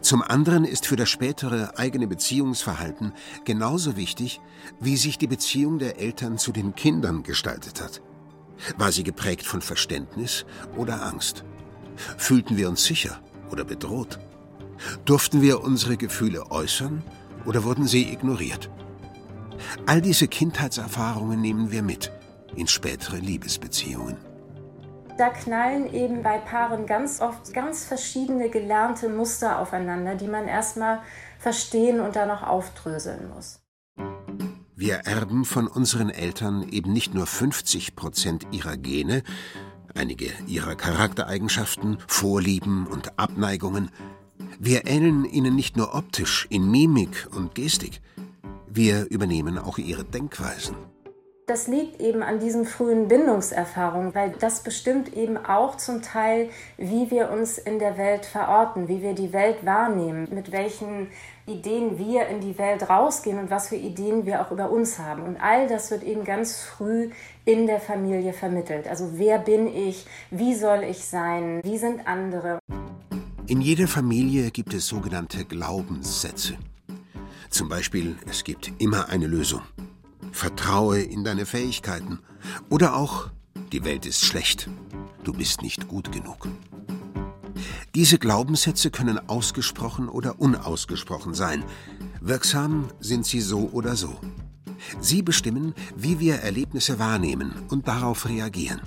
Zum 0.00 0.22
anderen 0.22 0.64
ist 0.64 0.86
für 0.86 0.96
das 0.96 1.08
spätere 1.08 1.78
eigene 1.78 2.06
Beziehungsverhalten 2.06 3.12
genauso 3.44 3.96
wichtig, 3.96 4.40
wie 4.80 4.96
sich 4.96 5.16
die 5.18 5.26
Beziehung 5.26 5.78
der 5.78 5.98
Eltern 5.98 6.38
zu 6.38 6.52
den 6.52 6.74
Kindern 6.74 7.22
gestaltet 7.22 7.80
hat. 7.80 8.02
War 8.76 8.92
sie 8.92 9.02
geprägt 9.02 9.46
von 9.46 9.62
Verständnis 9.62 10.44
oder 10.76 11.02
Angst? 11.02 11.44
Fühlten 12.16 12.56
wir 12.56 12.68
uns 12.68 12.84
sicher 12.84 13.20
oder 13.50 13.64
bedroht? 13.64 14.18
Durften 15.04 15.42
wir 15.42 15.62
unsere 15.62 15.96
Gefühle 15.96 16.50
äußern 16.50 17.02
oder 17.44 17.64
wurden 17.64 17.86
sie 17.86 18.12
ignoriert? 18.12 18.70
All 19.86 20.00
diese 20.00 20.28
Kindheitserfahrungen 20.28 21.40
nehmen 21.40 21.70
wir 21.70 21.82
mit 21.82 22.12
in 22.56 22.66
spätere 22.66 23.16
Liebesbeziehungen. 23.16 24.16
Da 25.18 25.28
knallen 25.28 25.92
eben 25.92 26.22
bei 26.22 26.38
Paaren 26.38 26.86
ganz 26.86 27.20
oft 27.20 27.52
ganz 27.52 27.84
verschiedene 27.84 28.48
gelernte 28.48 29.08
Muster 29.08 29.58
aufeinander, 29.58 30.14
die 30.14 30.26
man 30.26 30.48
erstmal 30.48 31.00
verstehen 31.38 32.00
und 32.00 32.16
dann 32.16 32.30
auch 32.30 32.42
aufdröseln 32.42 33.28
muss. 33.28 33.60
Wir 34.74 34.96
erben 35.04 35.44
von 35.44 35.68
unseren 35.68 36.10
Eltern 36.10 36.66
eben 36.68 36.92
nicht 36.92 37.14
nur 37.14 37.26
50 37.26 37.94
Prozent 37.94 38.46
ihrer 38.52 38.76
Gene, 38.76 39.22
einige 39.94 40.30
ihrer 40.46 40.74
Charaktereigenschaften, 40.74 41.98
Vorlieben 42.08 42.86
und 42.86 43.18
Abneigungen. 43.18 43.90
Wir 44.64 44.86
ähneln 44.86 45.24
ihnen 45.24 45.56
nicht 45.56 45.76
nur 45.76 45.92
optisch, 45.92 46.46
in 46.48 46.70
Mimik 46.70 47.26
und 47.34 47.56
Gestik. 47.56 48.00
Wir 48.68 49.10
übernehmen 49.10 49.58
auch 49.58 49.76
ihre 49.76 50.04
Denkweisen. 50.04 50.76
Das 51.46 51.66
liegt 51.66 52.00
eben 52.00 52.22
an 52.22 52.38
diesen 52.38 52.64
frühen 52.64 53.08
Bindungserfahrungen, 53.08 54.14
weil 54.14 54.30
das 54.38 54.62
bestimmt 54.62 55.16
eben 55.16 55.36
auch 55.36 55.78
zum 55.78 56.00
Teil, 56.00 56.48
wie 56.78 57.10
wir 57.10 57.30
uns 57.32 57.58
in 57.58 57.80
der 57.80 57.98
Welt 57.98 58.24
verorten, 58.24 58.86
wie 58.86 59.02
wir 59.02 59.14
die 59.14 59.32
Welt 59.32 59.66
wahrnehmen, 59.66 60.28
mit 60.30 60.52
welchen 60.52 61.08
Ideen 61.46 61.98
wir 61.98 62.28
in 62.28 62.40
die 62.40 62.56
Welt 62.56 62.88
rausgehen 62.88 63.40
und 63.40 63.50
was 63.50 63.66
für 63.66 63.74
Ideen 63.74 64.26
wir 64.26 64.42
auch 64.42 64.52
über 64.52 64.70
uns 64.70 65.00
haben. 65.00 65.24
Und 65.24 65.42
all 65.42 65.66
das 65.66 65.90
wird 65.90 66.04
eben 66.04 66.22
ganz 66.22 66.60
früh 66.60 67.10
in 67.44 67.66
der 67.66 67.80
Familie 67.80 68.32
vermittelt. 68.32 68.86
Also 68.86 69.18
wer 69.18 69.40
bin 69.40 69.66
ich, 69.66 70.06
wie 70.30 70.54
soll 70.54 70.84
ich 70.84 71.04
sein, 71.04 71.60
wie 71.64 71.78
sind 71.78 72.06
andere. 72.06 72.60
In 73.48 73.60
jeder 73.60 73.88
Familie 73.88 74.52
gibt 74.52 74.72
es 74.72 74.86
sogenannte 74.86 75.44
Glaubenssätze. 75.44 76.56
Zum 77.50 77.68
Beispiel, 77.68 78.16
es 78.30 78.44
gibt 78.44 78.72
immer 78.78 79.08
eine 79.08 79.26
Lösung. 79.26 79.62
Vertraue 80.30 81.00
in 81.00 81.24
deine 81.24 81.44
Fähigkeiten. 81.44 82.20
Oder 82.70 82.94
auch, 82.94 83.30
die 83.72 83.84
Welt 83.84 84.06
ist 84.06 84.24
schlecht. 84.24 84.70
Du 85.24 85.32
bist 85.32 85.60
nicht 85.60 85.88
gut 85.88 86.12
genug. 86.12 86.48
Diese 87.96 88.18
Glaubenssätze 88.18 88.92
können 88.92 89.18
ausgesprochen 89.28 90.08
oder 90.08 90.40
unausgesprochen 90.40 91.34
sein. 91.34 91.64
Wirksam 92.20 92.90
sind 93.00 93.26
sie 93.26 93.40
so 93.40 93.70
oder 93.72 93.96
so. 93.96 94.20
Sie 95.00 95.22
bestimmen, 95.22 95.74
wie 95.96 96.20
wir 96.20 96.36
Erlebnisse 96.36 97.00
wahrnehmen 97.00 97.52
und 97.70 97.88
darauf 97.88 98.28
reagieren. 98.28 98.80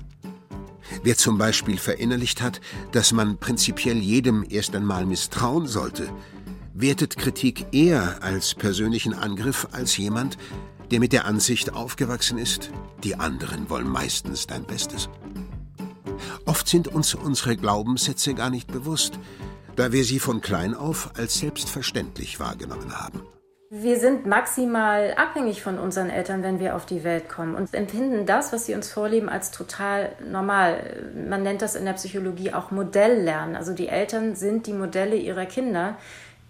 Wer 1.03 1.17
zum 1.17 1.37
Beispiel 1.37 1.77
verinnerlicht 1.77 2.41
hat, 2.41 2.61
dass 2.91 3.11
man 3.11 3.37
prinzipiell 3.37 3.97
jedem 3.97 4.45
erst 4.49 4.75
einmal 4.75 5.05
misstrauen 5.05 5.67
sollte, 5.67 6.09
wertet 6.73 7.17
Kritik 7.17 7.67
eher 7.71 8.21
als 8.21 8.53
persönlichen 8.53 9.13
Angriff 9.13 9.67
als 9.71 9.97
jemand, 9.97 10.37
der 10.91 10.99
mit 10.99 11.13
der 11.13 11.25
Ansicht 11.25 11.73
aufgewachsen 11.73 12.37
ist, 12.37 12.69
die 13.03 13.15
anderen 13.15 13.69
wollen 13.69 13.87
meistens 13.87 14.45
dein 14.47 14.65
Bestes. 14.65 15.09
Oft 16.45 16.67
sind 16.67 16.87
uns 16.87 17.15
unsere 17.15 17.57
Glaubenssätze 17.57 18.33
gar 18.33 18.49
nicht 18.49 18.71
bewusst, 18.71 19.19
da 19.75 19.91
wir 19.91 20.03
sie 20.03 20.19
von 20.19 20.41
klein 20.41 20.73
auf 20.73 21.11
als 21.17 21.39
selbstverständlich 21.39 22.39
wahrgenommen 22.39 22.97
haben. 22.97 23.21
Wir 23.71 23.99
sind 23.99 24.27
maximal 24.27 25.15
abhängig 25.17 25.63
von 25.63 25.79
unseren 25.79 26.11
Eltern, 26.11 26.43
wenn 26.43 26.59
wir 26.59 26.75
auf 26.75 26.85
die 26.85 27.03
Welt 27.03 27.27
kommen 27.27 27.55
und 27.55 27.73
empfinden 27.73 28.27
das, 28.27 28.53
was 28.53 28.67
sie 28.67 28.75
uns 28.75 28.91
vorleben, 28.91 29.27
als 29.27 29.49
total 29.49 30.11
normal. 30.23 31.01
Man 31.27 31.41
nennt 31.41 31.63
das 31.63 31.73
in 31.75 31.85
der 31.85 31.93
Psychologie 31.93 32.53
auch 32.53 32.69
Modelllernen. 32.69 33.55
Also 33.55 33.73
die 33.73 33.87
Eltern 33.87 34.35
sind 34.35 34.67
die 34.67 34.73
Modelle 34.73 35.15
ihrer 35.15 35.47
Kinder 35.47 35.97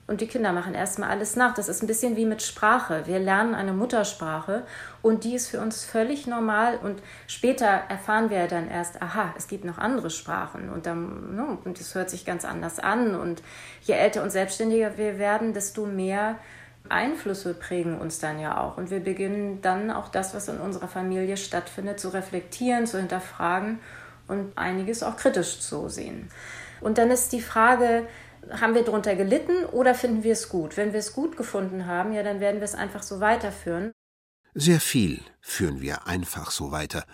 und 0.07 0.19
die 0.19 0.27
Kinder 0.27 0.51
machen 0.51 0.74
erstmal 0.74 1.10
alles 1.10 1.38
nach. 1.38 1.53
Das 1.53 1.69
ist 1.69 1.81
ein 1.81 1.88
bisschen 1.88 2.17
wie 2.17 2.25
mit 2.25 2.41
Sprache. 2.41 3.03
Wir 3.05 3.19
lernen 3.19 3.55
eine 3.55 3.72
Muttersprache 3.72 4.63
und 5.01 5.24
die 5.24 5.36
ist 5.36 5.48
für 5.48 5.62
uns 5.62 5.86
völlig 5.86 6.27
normal. 6.27 6.77
Und 6.84 7.01
später 7.27 7.65
erfahren 7.65 8.29
wir 8.29 8.48
dann 8.48 8.69
erst, 8.69 9.01
aha, 9.01 9.34
es 9.38 9.48
gibt 9.48 9.63
noch 9.63 9.77
andere 9.77 10.10
Sprachen 10.10 10.69
und 10.69 10.86
dann, 10.86 11.34
ne, 11.34 11.57
und 11.63 11.79
das 11.79 11.95
hört 11.95 12.10
sich 12.10 12.25
ganz 12.25 12.43
anders 12.43 12.77
an. 12.77 13.15
Und 13.15 13.41
je 13.84 13.93
älter 13.93 14.22
und 14.22 14.31
selbstständiger 14.31 14.98
wir 14.98 15.17
werden, 15.17 15.53
desto 15.53 15.86
mehr 15.86 16.36
Einflüsse 16.89 17.53
prägen 17.53 17.99
uns 17.99 18.19
dann 18.19 18.39
ja 18.39 18.61
auch. 18.61 18.77
Und 18.77 18.89
wir 18.89 18.99
beginnen 18.99 19.61
dann 19.61 19.91
auch 19.91 20.09
das, 20.09 20.33
was 20.33 20.47
in 20.47 20.59
unserer 20.59 20.87
Familie 20.87 21.37
stattfindet, 21.37 21.99
zu 21.99 22.09
reflektieren, 22.09 22.87
zu 22.87 22.97
hinterfragen 22.97 23.79
und 24.27 24.57
einiges 24.57 25.03
auch 25.03 25.17
kritisch 25.17 25.59
zu 25.59 25.89
sehen. 25.89 26.29
Und 26.81 26.97
dann 26.97 27.11
ist 27.11 27.31
die 27.31 27.41
Frage, 27.41 28.07
haben 28.49 28.75
wir 28.75 28.83
darunter 28.83 29.15
gelitten 29.15 29.65
oder 29.65 29.95
finden 29.95 30.23
wir 30.23 30.33
es 30.33 30.49
gut? 30.49 30.77
Wenn 30.77 30.93
wir 30.93 30.99
es 30.99 31.13
gut 31.13 31.37
gefunden 31.37 31.85
haben, 31.85 32.13
ja, 32.13 32.23
dann 32.23 32.39
werden 32.39 32.57
wir 32.57 32.65
es 32.65 32.75
einfach 32.75 33.03
so 33.03 33.19
weiterführen. 33.19 33.91
Sehr 34.53 34.79
viel 34.79 35.21
führen 35.41 35.81
wir 35.81 36.07
einfach 36.07 36.51
so 36.51 36.71
weiter, 36.71 37.05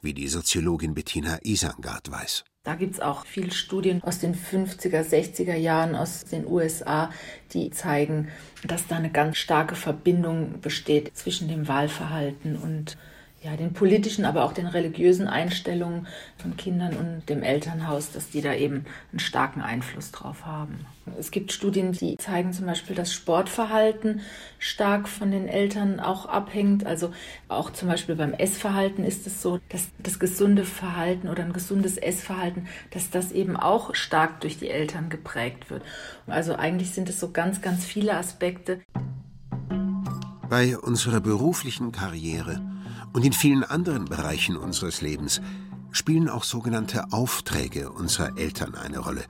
wie 0.00 0.14
die 0.14 0.28
Soziologin 0.28 0.94
Bettina 0.94 1.38
Isangard 1.42 2.10
weiß. 2.10 2.44
Da 2.64 2.76
gibt 2.76 2.94
es 2.94 3.00
auch 3.00 3.26
viele 3.26 3.50
Studien 3.50 4.04
aus 4.04 4.20
den 4.20 4.36
50er, 4.36 5.02
60er 5.02 5.56
Jahren 5.56 5.96
aus 5.96 6.24
den 6.24 6.46
USA, 6.46 7.10
die 7.52 7.70
zeigen, 7.70 8.28
dass 8.62 8.86
da 8.86 8.96
eine 8.96 9.10
ganz 9.10 9.38
starke 9.38 9.74
Verbindung 9.74 10.60
besteht 10.60 11.16
zwischen 11.16 11.48
dem 11.48 11.66
Wahlverhalten 11.66 12.56
und 12.56 12.96
ja, 13.42 13.56
den 13.56 13.72
politischen, 13.72 14.24
aber 14.24 14.44
auch 14.44 14.52
den 14.52 14.68
religiösen 14.68 15.26
Einstellungen 15.26 16.06
von 16.36 16.56
Kindern 16.56 16.96
und 16.96 17.28
dem 17.28 17.42
Elternhaus, 17.42 18.12
dass 18.12 18.30
die 18.30 18.40
da 18.40 18.54
eben 18.54 18.84
einen 19.10 19.18
starken 19.18 19.60
Einfluss 19.60 20.12
drauf 20.12 20.46
haben. 20.46 20.86
Es 21.18 21.32
gibt 21.32 21.50
Studien, 21.50 21.90
die 21.90 22.16
zeigen 22.18 22.52
zum 22.52 22.66
Beispiel, 22.66 22.94
dass 22.94 23.12
Sportverhalten 23.12 24.20
stark 24.60 25.08
von 25.08 25.32
den 25.32 25.48
Eltern 25.48 25.98
auch 25.98 26.26
abhängt. 26.26 26.86
Also 26.86 27.12
auch 27.48 27.70
zum 27.70 27.88
Beispiel 27.88 28.14
beim 28.14 28.32
Essverhalten 28.32 29.04
ist 29.04 29.26
es 29.26 29.42
so, 29.42 29.58
dass 29.70 29.88
das 29.98 30.20
gesunde 30.20 30.64
Verhalten 30.64 31.28
oder 31.28 31.42
ein 31.42 31.52
gesundes 31.52 31.96
Essverhalten, 31.96 32.68
dass 32.90 33.10
das 33.10 33.32
eben 33.32 33.56
auch 33.56 33.96
stark 33.96 34.40
durch 34.40 34.58
die 34.58 34.70
Eltern 34.70 35.08
geprägt 35.08 35.68
wird. 35.68 35.82
Also 36.28 36.54
eigentlich 36.54 36.92
sind 36.92 37.08
es 37.08 37.18
so 37.18 37.32
ganz, 37.32 37.60
ganz 37.60 37.84
viele 37.84 38.16
Aspekte. 38.16 38.80
Bei 40.52 40.76
unserer 40.76 41.20
beruflichen 41.20 41.92
Karriere 41.92 42.60
und 43.14 43.24
in 43.24 43.32
vielen 43.32 43.64
anderen 43.64 44.04
Bereichen 44.04 44.58
unseres 44.58 45.00
Lebens 45.00 45.40
spielen 45.92 46.28
auch 46.28 46.44
sogenannte 46.44 47.10
Aufträge 47.10 47.90
unserer 47.90 48.36
Eltern 48.36 48.74
eine 48.74 48.98
Rolle. 48.98 49.24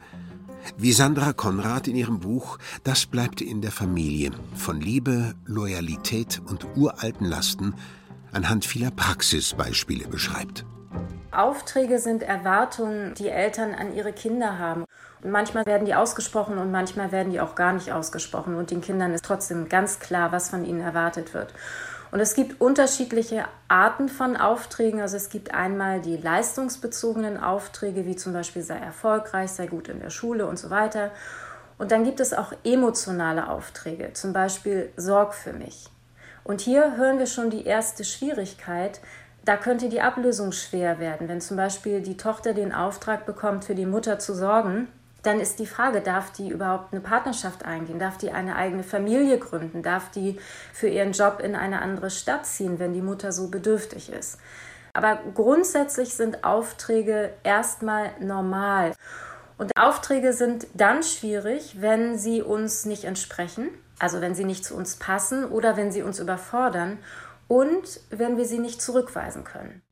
Wie 0.76 0.90
Sandra 0.90 1.32
Konrad 1.32 1.86
in 1.86 1.94
ihrem 1.94 2.18
Buch 2.18 2.58
Das 2.82 3.06
bleibt 3.06 3.40
in 3.40 3.62
der 3.62 3.70
Familie 3.70 4.32
von 4.56 4.80
Liebe, 4.80 5.36
Loyalität 5.44 6.42
und 6.44 6.66
uralten 6.74 7.28
Lasten 7.28 7.74
anhand 8.32 8.64
vieler 8.64 8.90
Praxisbeispiele 8.90 10.08
beschreibt. 10.08 10.66
Aufträge 11.32 11.98
sind 11.98 12.22
Erwartungen, 12.22 13.14
die 13.14 13.28
Eltern 13.28 13.74
an 13.74 13.94
ihre 13.94 14.12
Kinder 14.12 14.58
haben. 14.58 14.84
Und 15.22 15.30
manchmal 15.30 15.66
werden 15.66 15.86
die 15.86 15.94
ausgesprochen 15.94 16.58
und 16.58 16.70
manchmal 16.70 17.12
werden 17.12 17.32
die 17.32 17.40
auch 17.40 17.54
gar 17.54 17.72
nicht 17.72 17.92
ausgesprochen. 17.92 18.56
Und 18.56 18.70
den 18.70 18.80
Kindern 18.80 19.14
ist 19.14 19.24
trotzdem 19.24 19.68
ganz 19.68 19.98
klar, 19.98 20.32
was 20.32 20.50
von 20.50 20.64
ihnen 20.64 20.80
erwartet 20.80 21.34
wird. 21.34 21.54
Und 22.10 22.20
es 22.20 22.34
gibt 22.34 22.60
unterschiedliche 22.60 23.46
Arten 23.68 24.08
von 24.08 24.36
Aufträgen. 24.36 25.00
Also 25.00 25.16
es 25.16 25.30
gibt 25.30 25.54
einmal 25.54 26.00
die 26.00 26.18
leistungsbezogenen 26.18 27.42
Aufträge, 27.42 28.04
wie 28.04 28.16
zum 28.16 28.34
Beispiel 28.34 28.62
sei 28.62 28.76
erfolgreich, 28.76 29.50
sei 29.50 29.66
gut 29.66 29.88
in 29.88 30.00
der 30.00 30.10
Schule 30.10 30.46
und 30.46 30.58
so 30.58 30.68
weiter. 30.68 31.10
Und 31.78 31.90
dann 31.90 32.04
gibt 32.04 32.20
es 32.20 32.34
auch 32.34 32.52
emotionale 32.64 33.48
Aufträge, 33.48 34.12
zum 34.12 34.32
Beispiel 34.32 34.92
Sorg 34.96 35.34
für 35.34 35.54
mich. 35.54 35.88
Und 36.44 36.60
hier 36.60 36.96
hören 36.96 37.18
wir 37.18 37.26
schon 37.26 37.50
die 37.50 37.64
erste 37.64 38.04
Schwierigkeit. 38.04 39.00
Da 39.44 39.56
könnte 39.56 39.88
die 39.88 40.00
Ablösung 40.00 40.52
schwer 40.52 40.98
werden, 40.98 41.28
wenn 41.28 41.40
zum 41.40 41.56
Beispiel 41.56 42.00
die 42.00 42.16
Tochter 42.16 42.54
den 42.54 42.72
Auftrag 42.72 43.26
bekommt, 43.26 43.64
für 43.64 43.74
die 43.74 43.86
Mutter 43.86 44.18
zu 44.18 44.34
sorgen 44.34 44.88
dann 45.22 45.38
ist 45.38 45.60
die 45.60 45.66
Frage, 45.66 46.00
darf 46.00 46.32
die 46.32 46.48
überhaupt 46.48 46.92
eine 46.92 47.00
Partnerschaft 47.00 47.64
eingehen? 47.64 47.98
Darf 47.98 48.18
die 48.18 48.32
eine 48.32 48.56
eigene 48.56 48.82
Familie 48.82 49.38
gründen? 49.38 49.82
Darf 49.82 50.10
die 50.10 50.38
für 50.72 50.88
ihren 50.88 51.12
Job 51.12 51.40
in 51.42 51.54
eine 51.54 51.80
andere 51.80 52.10
Stadt 52.10 52.44
ziehen, 52.44 52.78
wenn 52.78 52.92
die 52.92 53.02
Mutter 53.02 53.30
so 53.30 53.48
bedürftig 53.48 54.12
ist? 54.12 54.38
Aber 54.94 55.20
grundsätzlich 55.34 56.14
sind 56.14 56.44
Aufträge 56.44 57.32
erstmal 57.44 58.10
normal. 58.20 58.92
Und 59.58 59.70
Aufträge 59.78 60.32
sind 60.32 60.66
dann 60.74 61.04
schwierig, 61.04 61.80
wenn 61.80 62.18
sie 62.18 62.42
uns 62.42 62.84
nicht 62.84 63.04
entsprechen, 63.04 63.68
also 64.00 64.20
wenn 64.20 64.34
sie 64.34 64.44
nicht 64.44 64.64
zu 64.64 64.74
uns 64.74 64.96
passen 64.96 65.44
oder 65.44 65.76
wenn 65.76 65.92
sie 65.92 66.02
uns 66.02 66.18
überfordern 66.18 66.98
und 67.52 68.00
wenn 68.08 68.38
wir 68.38 68.46
sie 68.46 68.58
nicht 68.58 68.80
zurückweisen 68.80 69.44
können. 69.44 69.82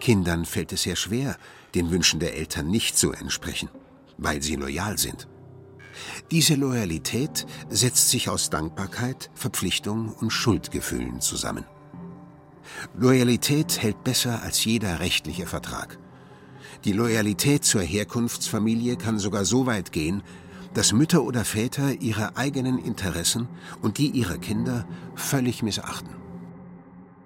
Kindern 0.00 0.46
fällt 0.46 0.72
es 0.72 0.82
sehr 0.82 0.96
schwer, 0.96 1.36
den 1.76 1.92
Wünschen 1.92 2.18
der 2.18 2.36
Eltern 2.36 2.66
nicht 2.66 2.98
zu 2.98 3.12
entsprechen, 3.12 3.68
weil 4.18 4.42
sie 4.42 4.56
loyal 4.56 4.98
sind. 4.98 5.28
Diese 6.32 6.56
Loyalität 6.56 7.46
setzt 7.70 8.10
sich 8.10 8.28
aus 8.28 8.50
Dankbarkeit, 8.50 9.30
Verpflichtung 9.34 10.12
und 10.14 10.30
Schuldgefühlen 10.30 11.20
zusammen. 11.20 11.64
Loyalität 12.98 13.80
hält 13.80 14.02
besser 14.02 14.42
als 14.42 14.64
jeder 14.64 14.98
rechtliche 14.98 15.46
Vertrag. 15.46 16.00
Die 16.84 16.92
Loyalität 16.92 17.64
zur 17.64 17.82
Herkunftsfamilie 17.82 18.96
kann 18.96 19.20
sogar 19.20 19.44
so 19.44 19.66
weit 19.66 19.92
gehen, 19.92 20.24
dass 20.74 20.92
Mütter 20.92 21.22
oder 21.22 21.44
Väter 21.44 21.92
ihre 22.00 22.36
eigenen 22.36 22.78
Interessen 22.78 23.48
und 23.80 23.98
die 23.98 24.08
ihrer 24.08 24.38
Kinder 24.38 24.84
völlig 25.14 25.62
missachten. 25.62 26.10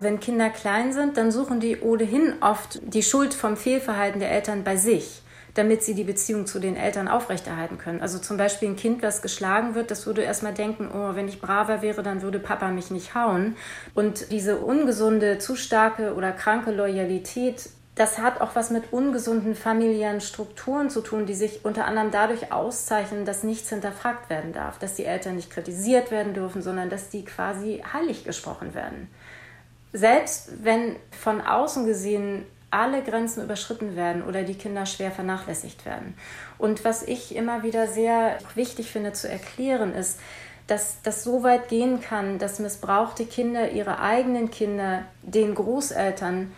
Wenn 0.01 0.21
Kinder 0.21 0.51
klein 0.51 0.93
sind, 0.93 1.17
dann 1.17 1.33
suchen 1.33 1.59
die 1.59 1.81
ohnehin 1.81 2.35
oft 2.41 2.81
die 2.83 3.03
Schuld 3.03 3.35
vom 3.35 3.57
Fehlverhalten 3.57 4.21
der 4.21 4.31
Eltern 4.31 4.63
bei 4.63 4.77
sich, 4.77 5.23
damit 5.55 5.83
sie 5.83 5.95
die 5.95 6.05
Beziehung 6.05 6.47
zu 6.47 6.61
den 6.61 6.77
Eltern 6.77 7.09
aufrechterhalten 7.09 7.79
können. 7.79 8.01
Also 8.01 8.21
zum 8.21 8.37
Beispiel 8.37 8.69
ein 8.69 8.77
Kind, 8.77 9.03
das 9.03 9.23
geschlagen 9.23 9.75
wird, 9.75 9.91
das 9.91 10.07
würde 10.07 10.23
erstmal 10.23 10.55
denken, 10.55 10.89
oh, 10.95 11.17
wenn 11.17 11.27
ich 11.27 11.41
braver 11.41 11.83
wäre, 11.83 12.05
dann 12.05 12.23
würde 12.23 12.39
Papa 12.39 12.71
mich 12.71 12.93
nicht 12.93 13.17
hauen. 13.17 13.57
Und 13.95 14.31
diese 14.31 14.59
ungesunde, 14.59 15.39
zu 15.39 15.57
starke 15.57 16.15
oder 16.15 16.31
kranke 16.31 16.71
Loyalität 16.71 17.71
das 17.99 18.19
hat 18.19 18.41
auch 18.41 18.55
was 18.55 18.71
mit 18.71 18.93
ungesunden 18.93 19.55
familiären 19.55 20.21
Strukturen 20.21 20.89
zu 20.89 21.01
tun, 21.01 21.27
die 21.27 21.35
sich 21.35 21.65
unter 21.65 21.85
anderem 21.85 22.11
dadurch 22.11 22.53
auszeichnen, 22.53 23.25
dass 23.25 23.43
nichts 23.43 23.69
hinterfragt 23.69 24.31
werden 24.31 24.53
darf, 24.53 24.79
dass 24.79 24.95
die 24.95 25.05
Eltern 25.05 25.37
nicht 25.37 25.51
kritisiert 25.51 26.11
werden 26.11 26.33
dürfen, 26.33 26.63
sondern 26.63 26.89
dass 26.89 27.11
die 27.11 27.25
quasi 27.25 27.83
heilig 27.93 28.25
gesprochen 28.25 28.75
werden 28.75 29.09
selbst 29.93 30.51
wenn 30.63 30.97
von 31.11 31.41
außen 31.41 31.87
gesehen 31.87 32.45
alle 32.71 33.03
Grenzen 33.03 33.43
überschritten 33.43 33.97
werden 33.97 34.23
oder 34.23 34.43
die 34.43 34.55
Kinder 34.55 34.85
schwer 34.85 35.11
vernachlässigt 35.11 35.87
werden. 35.87 36.15
Und 36.59 36.85
was 36.85 37.03
ich 37.03 37.35
immer 37.35 37.63
wieder 37.63 37.87
sehr 37.87 38.39
wichtig 38.55 38.91
finde 38.91 39.15
zu 39.15 39.29
erklären, 39.29 39.95
ist, 39.95 40.21
dass 40.67 41.01
das 41.03 41.25
so 41.25 41.43
weit 41.43 41.69
gehen 41.69 42.01
kann, 42.03 42.39
dass 42.39 42.59
missbrauchte 42.59 43.25
Kinder 43.25 43.71
ihre 43.71 44.01
eigenen 44.01 44.51
Kinder 44.51 45.05
den 45.23 45.55
Großeltern 45.55 46.53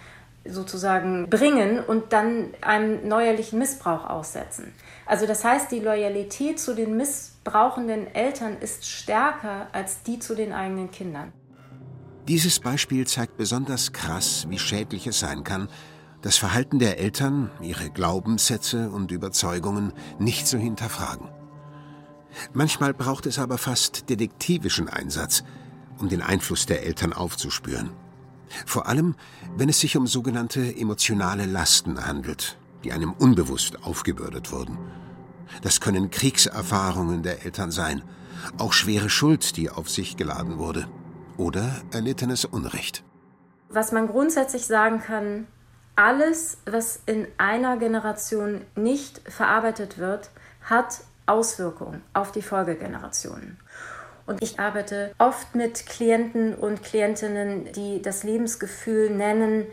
sozusagen 0.53 1.29
bringen 1.31 1.81
und 1.81 2.13
dann 2.13 2.49
einem 2.61 3.07
neuerlichen 3.07 3.59
Missbrauch 3.59 4.09
aussetzen. 4.09 4.73
Also 5.07 5.27
das 5.27 5.45
heißt, 5.45 5.71
die 5.71 5.81
Loyalität 5.81 6.61
zu 6.61 6.75
den 6.75 6.97
missbrauchenden 6.97 8.15
Eltern 8.15 8.57
ist 8.59 8.87
stärker 8.87 9.69
als 9.73 10.03
die 10.03 10.19
zu 10.19 10.35
den 10.35 10.53
eigenen 10.53 10.91
Kindern. 10.91 11.33
Dieses 12.29 12.61
Beispiel 12.61 13.07
zeigt 13.07 13.37
besonders 13.37 13.93
krass, 13.93 14.47
wie 14.49 14.59
schädlich 14.59 15.07
es 15.07 15.19
sein 15.19 15.43
kann, 15.43 15.69
das 16.23 16.37
Verhalten 16.37 16.79
der 16.79 16.99
Eltern, 16.99 17.51
ihre 17.63 17.91
Glaubenssätze 17.91 18.91
und 18.91 19.11
Überzeugungen 19.11 19.93
nicht 20.19 20.47
zu 20.47 20.59
hinterfragen. 20.59 21.29
Manchmal 22.53 22.95
braucht 22.95 23.27
es 23.27 23.39
aber 23.39 23.59
fast 23.59 24.09
detektivischen 24.11 24.89
Einsatz, 24.89 25.43
um 25.99 26.09
den 26.09 26.23
Einfluss 26.23 26.67
der 26.67 26.85
Eltern 26.85 27.13
aufzuspüren. 27.13 27.91
Vor 28.67 28.87
allem, 28.87 29.15
wenn 29.57 29.69
es 29.69 29.81
sich 29.81 29.97
um 29.97 30.07
sogenannte 30.07 30.77
emotionale 30.77 31.47
Lasten 31.47 32.07
handelt, 32.07 32.59
die 32.85 32.93
einem 32.93 33.13
unbewusst 33.13 33.83
aufgebürdet 33.85 34.53
wurden. 34.53 34.79
Das 35.63 35.81
können 35.81 36.11
Kriegserfahrungen 36.11 37.23
der 37.23 37.45
Eltern 37.45 37.71
sein, 37.71 38.03
auch 38.59 38.73
schwere 38.73 39.11
Schuld, 39.11 39.57
die 39.57 39.71
auf 39.71 39.91
sich 39.91 40.17
geladen 40.17 40.59
wurde 40.59 40.89
oder 41.37 41.83
erlittenes 41.93 42.45
Unrecht. 42.45 43.05
Was 43.69 43.93
man 43.93 44.09
grundsätzlich 44.09 44.67
sagen 44.67 45.01
kann, 45.01 45.47
alles, 45.97 46.59
was 46.67 47.01
in 47.07 47.27
einer 47.37 47.77
Generation 47.77 48.63
nicht 48.75 49.21
verarbeitet 49.31 49.99
wird, 49.99 50.31
hat 50.63 51.01
Auswirkungen 51.27 52.03
auf 52.13 52.33
die 52.33 52.43
Folgegenerationen. 52.43 53.59
Und 54.27 54.43
ich 54.43 54.61
arbeite 54.61 55.13
oft 55.19 55.55
mit 55.55 55.87
Klienten 55.87 56.55
und 56.55 56.83
Klientinnen, 56.83 57.73
die 57.73 58.03
das 58.03 58.23
Lebensgefühl 58.23 59.11
nennen, 59.11 59.67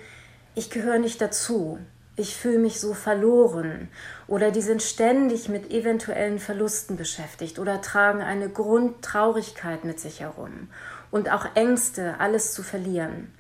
ich 0.56 0.72
gehöre 0.72 0.98
nicht 0.98 1.22
dazu, 1.22 1.78
ich 2.16 2.36
fühle 2.36 2.58
mich 2.58 2.80
so 2.80 2.96
verloren 2.96 3.90
oder 4.28 4.50
die 4.50 4.64
sind 4.64 4.82
ständig 4.82 5.50
mit 5.50 5.72
eventuellen 5.72 6.40
Verlusten 6.40 6.98
beschäftigt 6.98 7.60
oder 7.60 7.80
tragen 7.80 8.24
eine 8.24 8.50
Grundtraurigkeit 8.50 9.86
mit 9.86 10.00
sich 10.00 10.22
herum 10.22 10.70
und 11.12 11.32
auch 11.32 11.46
Ängste, 11.54 12.20
alles 12.20 12.54
zu 12.54 12.64
verlieren. 12.64 13.32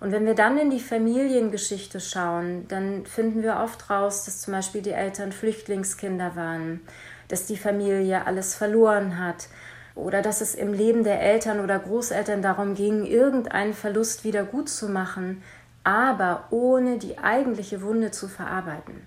Und 0.00 0.10
wenn 0.12 0.24
wir 0.24 0.34
dann 0.34 0.58
in 0.58 0.70
die 0.70 0.80
Familiengeschichte 0.80 2.00
schauen, 2.00 2.66
dann 2.68 3.04
finden 3.04 3.42
wir 3.42 3.58
oft 3.58 3.90
raus, 3.90 4.24
dass 4.24 4.40
zum 4.40 4.54
Beispiel 4.54 4.82
die 4.82 4.90
Eltern 4.90 5.30
Flüchtlingskinder 5.30 6.34
waren, 6.34 6.80
dass 7.28 7.46
die 7.46 7.58
Familie 7.58 8.26
alles 8.26 8.54
verloren 8.54 9.18
hat 9.18 9.46
oder 9.94 10.22
dass 10.22 10.40
es 10.40 10.54
im 10.54 10.72
Leben 10.72 11.04
der 11.04 11.20
Eltern 11.20 11.60
oder 11.60 11.78
Großeltern 11.78 12.42
darum 12.42 12.74
ging, 12.74 13.04
irgendeinen 13.04 13.74
Verlust 13.74 14.24
wieder 14.24 14.44
gut 14.44 14.68
zu 14.68 14.88
machen, 14.88 15.42
aber 15.84 16.44
ohne 16.50 16.98
die 16.98 17.18
eigentliche 17.18 17.82
Wunde 17.82 18.10
zu 18.10 18.28
verarbeiten. 18.28 19.06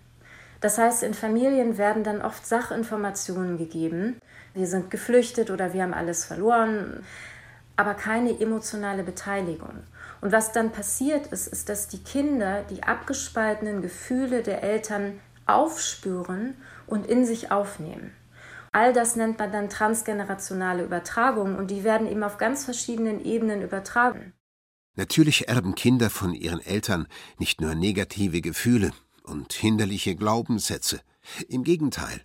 Das 0.61 0.77
heißt, 0.77 1.03
in 1.03 1.13
Familien 1.13 1.77
werden 1.77 2.03
dann 2.03 2.21
oft 2.21 2.45
Sachinformationen 2.45 3.57
gegeben. 3.57 4.17
Wir 4.53 4.67
sind 4.67 4.89
geflüchtet 4.89 5.51
oder 5.51 5.73
wir 5.73 5.83
haben 5.83 5.93
alles 5.93 6.25
verloren 6.25 7.03
aber 7.77 7.93
keine 7.93 8.39
emotionale 8.39 9.03
Beteiligung. 9.03 9.83
Und 10.21 10.31
was 10.31 10.51
dann 10.51 10.71
passiert 10.71 11.27
ist, 11.27 11.47
ist, 11.47 11.69
dass 11.69 11.87
die 11.87 12.03
Kinder 12.03 12.63
die 12.69 12.83
abgespaltenen 12.83 13.81
Gefühle 13.81 14.43
der 14.43 14.63
Eltern 14.63 15.19
aufspüren 15.45 16.55
und 16.87 17.05
in 17.05 17.25
sich 17.25 17.51
aufnehmen. 17.51 18.13
All 18.75 18.91
das 18.91 19.15
nennt 19.15 19.39
man 19.39 19.53
dann 19.53 19.69
transgenerationale 19.69 20.83
Übertragung 20.83 21.55
und 21.55 21.71
die 21.71 21.85
werden 21.85 22.11
eben 22.11 22.23
auf 22.23 22.37
ganz 22.37 22.65
verschiedenen 22.65 23.23
Ebenen 23.23 23.61
übertragen. 23.61 24.33
Natürlich 24.95 25.47
erben 25.47 25.75
Kinder 25.75 26.09
von 26.09 26.33
ihren 26.33 26.59
Eltern 26.59 27.07
nicht 27.37 27.61
nur 27.61 27.73
negative 27.73 28.41
Gefühle 28.41 28.91
und 29.23 29.53
hinderliche 29.53 30.17
Glaubenssätze. 30.17 30.99
Im 31.47 31.63
Gegenteil. 31.63 32.19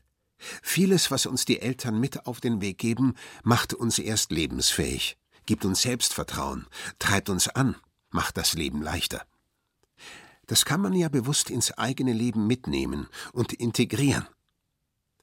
Vieles, 0.60 1.12
was 1.12 1.26
uns 1.26 1.44
die 1.44 1.60
Eltern 1.60 2.00
mit 2.00 2.26
auf 2.26 2.40
den 2.40 2.60
Weg 2.60 2.78
geben, 2.78 3.14
macht 3.44 3.72
uns 3.72 4.00
erst 4.00 4.32
lebensfähig, 4.32 5.18
gibt 5.46 5.64
uns 5.64 5.82
Selbstvertrauen, 5.82 6.66
treibt 6.98 7.30
uns 7.30 7.46
an, 7.46 7.76
macht 8.10 8.36
das 8.36 8.54
Leben 8.54 8.82
leichter. 8.82 9.22
Das 10.48 10.64
kann 10.64 10.80
man 10.80 10.94
ja 10.94 11.08
bewusst 11.08 11.48
ins 11.48 11.70
eigene 11.78 12.12
Leben 12.12 12.48
mitnehmen 12.48 13.06
und 13.32 13.52
integrieren. 13.52 14.26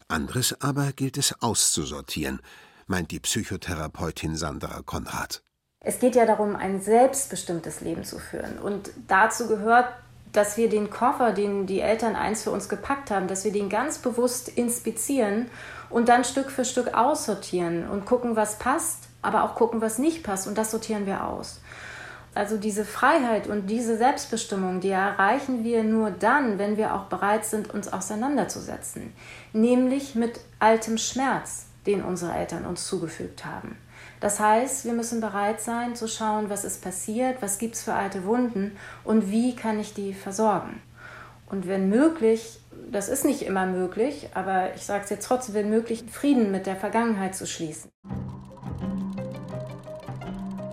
Anderes 0.08 0.56
aber 0.62 0.94
gilt 0.94 1.18
es 1.18 1.42
auszusortieren, 1.42 2.40
meint 2.88 3.12
die 3.12 3.20
Psychotherapeutin 3.20 4.36
Sandra 4.36 4.82
Konrad. 4.86 5.42
Es 5.80 6.00
geht 6.00 6.16
ja 6.16 6.26
darum, 6.26 6.56
ein 6.56 6.82
selbstbestimmtes 6.82 7.82
Leben 7.82 8.04
zu 8.04 8.18
führen. 8.18 8.58
Und 8.60 8.90
dazu 9.08 9.48
gehört, 9.48 9.88
dass 10.32 10.58
wir 10.58 10.70
den 10.70 10.90
Koffer, 10.90 11.32
den 11.32 11.66
die 11.68 11.82
Eltern 11.82 12.16
einst 12.16 12.44
für 12.44 12.52
uns 12.52 12.70
gepackt 12.70 13.12
haben, 13.12 13.28
dass 13.28 13.44
wir 13.44 13.52
den 13.52 13.70
ganz 13.70 13.98
bewusst 13.98 14.50
inspizieren 14.50 15.50
und 15.90 16.10
dann 16.10 16.24
Stück 16.24 16.52
für 16.52 16.66
Stück 16.66 16.94
aussortieren 16.94 17.88
und 17.88 18.06
gucken, 18.06 18.36
was 18.36 18.60
passt, 18.60 19.10
aber 19.22 19.44
auch 19.44 19.56
gucken, 19.56 19.82
was 19.82 20.00
nicht 20.00 20.24
passt. 20.24 20.48
Und 20.48 20.58
das 20.58 20.72
sortieren 20.72 21.06
wir 21.06 21.26
aus. 21.26 21.60
Also 22.38 22.58
diese 22.58 22.86
Freiheit 22.86 23.48
und 23.48 23.66
diese 23.66 23.98
Selbstbestimmung, 23.98 24.80
die 24.80 24.92
erreichen 24.92 25.64
wir 25.64 25.84
nur 25.84 26.12
dann, 26.12 26.60
wenn 26.60 26.78
wir 26.78 26.94
auch 26.94 27.06
bereit 27.06 27.46
sind, 27.46 27.74
uns 27.74 27.92
auseinanderzusetzen. 27.92 29.12
Nämlich 29.54 30.14
mit 30.14 30.40
altem 30.60 31.00
Schmerz, 31.00 31.66
den 31.88 32.04
unsere 32.04 32.36
Eltern 32.36 32.68
uns 32.68 32.86
zugefügt 32.86 33.44
haben. 33.44 33.76
Das 34.20 34.40
heißt, 34.40 34.86
wir 34.86 34.94
müssen 34.94 35.20
bereit 35.20 35.62
sein 35.62 35.96
zu 35.96 36.08
schauen, 36.08 36.52
was 36.52 36.64
ist 36.64 36.84
passiert, 36.84 37.42
was 37.42 37.58
gibt 37.58 37.74
es 37.74 37.82
für 37.82 37.96
alte 37.96 38.24
Wunden 38.24 38.78
und 39.04 39.32
wie 39.32 39.56
kann 39.56 39.80
ich 39.80 39.96
die 39.96 40.14
versorgen. 40.14 40.80
Und 41.50 41.68
wenn 41.68 41.90
möglich, 41.90 42.60
das 42.92 43.10
ist 43.10 43.26
nicht 43.26 43.42
immer 43.42 43.66
möglich, 43.66 44.30
aber 44.36 44.76
ich 44.76 44.86
sage 44.86 45.06
es 45.06 45.10
jetzt 45.10 45.26
trotzdem, 45.26 45.56
wenn 45.56 45.72
möglich, 45.72 46.04
Frieden 46.12 46.52
mit 46.52 46.68
der 46.68 46.76
Vergangenheit 46.76 47.36
zu 47.36 47.48
schließen. 47.48 47.90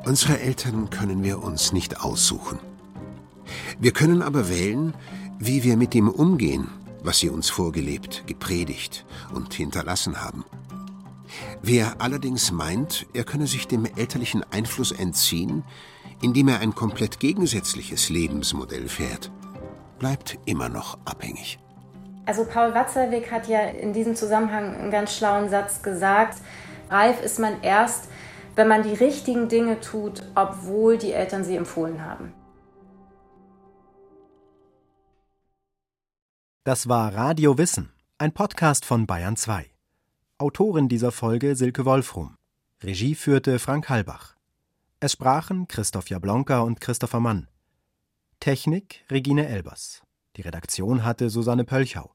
Unsere 0.06 0.38
Eltern 0.38 0.90
können 0.90 1.24
wir 1.24 1.42
uns 1.42 1.72
nicht 1.72 2.02
aussuchen. 2.02 2.58
Wir 3.80 3.92
können 3.92 4.20
aber 4.20 4.50
wählen, 4.50 4.92
wie 5.38 5.64
wir 5.64 5.78
mit 5.78 5.94
dem 5.94 6.10
umgehen, 6.10 6.68
was 7.02 7.20
sie 7.20 7.30
uns 7.30 7.48
vorgelebt, 7.48 8.26
gepredigt 8.26 9.06
und 9.32 9.54
hinterlassen 9.54 10.22
haben. 10.22 10.44
Wer 11.62 12.02
allerdings 12.02 12.52
meint, 12.52 13.06
er 13.14 13.24
könne 13.24 13.46
sich 13.46 13.66
dem 13.66 13.86
elterlichen 13.96 14.44
Einfluss 14.52 14.92
entziehen, 14.92 15.64
indem 16.20 16.48
er 16.48 16.60
ein 16.60 16.74
komplett 16.74 17.18
gegensätzliches 17.18 18.10
Lebensmodell 18.10 18.88
fährt, 18.88 19.30
bleibt 19.98 20.38
immer 20.44 20.68
noch 20.68 20.98
abhängig. 21.06 21.58
Also 22.26 22.44
Paul 22.44 22.74
Watzlawick 22.74 23.30
hat 23.30 23.48
ja 23.48 23.60
in 23.60 23.94
diesem 23.94 24.16
Zusammenhang 24.16 24.74
einen 24.74 24.90
ganz 24.90 25.16
schlauen 25.16 25.48
Satz 25.48 25.82
gesagt, 25.82 26.38
reif 26.90 27.22
ist 27.22 27.38
man 27.38 27.62
erst, 27.62 28.08
wenn 28.56 28.68
man 28.68 28.82
die 28.82 28.94
richtigen 28.94 29.48
Dinge 29.48 29.80
tut, 29.80 30.22
obwohl 30.34 30.98
die 30.98 31.12
Eltern 31.12 31.44
sie 31.44 31.56
empfohlen 31.56 32.04
haben. 32.04 32.32
Das 36.64 36.88
war 36.88 37.14
Radio 37.14 37.58
Wissen, 37.58 37.92
ein 38.16 38.32
Podcast 38.32 38.84
von 38.84 39.06
Bayern 39.06 39.36
2. 39.36 39.66
Autorin 40.38 40.88
dieser 40.88 41.12
Folge 41.12 41.56
Silke 41.56 41.84
Wolfrum. 41.84 42.36
Regie 42.82 43.14
führte 43.14 43.58
Frank 43.58 43.88
Halbach. 43.88 44.34
Es 45.00 45.12
sprachen 45.12 45.68
Christoph 45.68 46.08
Jablonka 46.08 46.60
und 46.60 46.80
Christopher 46.80 47.20
Mann. 47.20 47.48
Technik 48.40 49.04
Regine 49.10 49.46
Elbers. 49.46 50.02
Die 50.36 50.42
Redaktion 50.42 51.04
hatte 51.04 51.28
Susanne 51.30 51.64
Pölchau. 51.64 52.14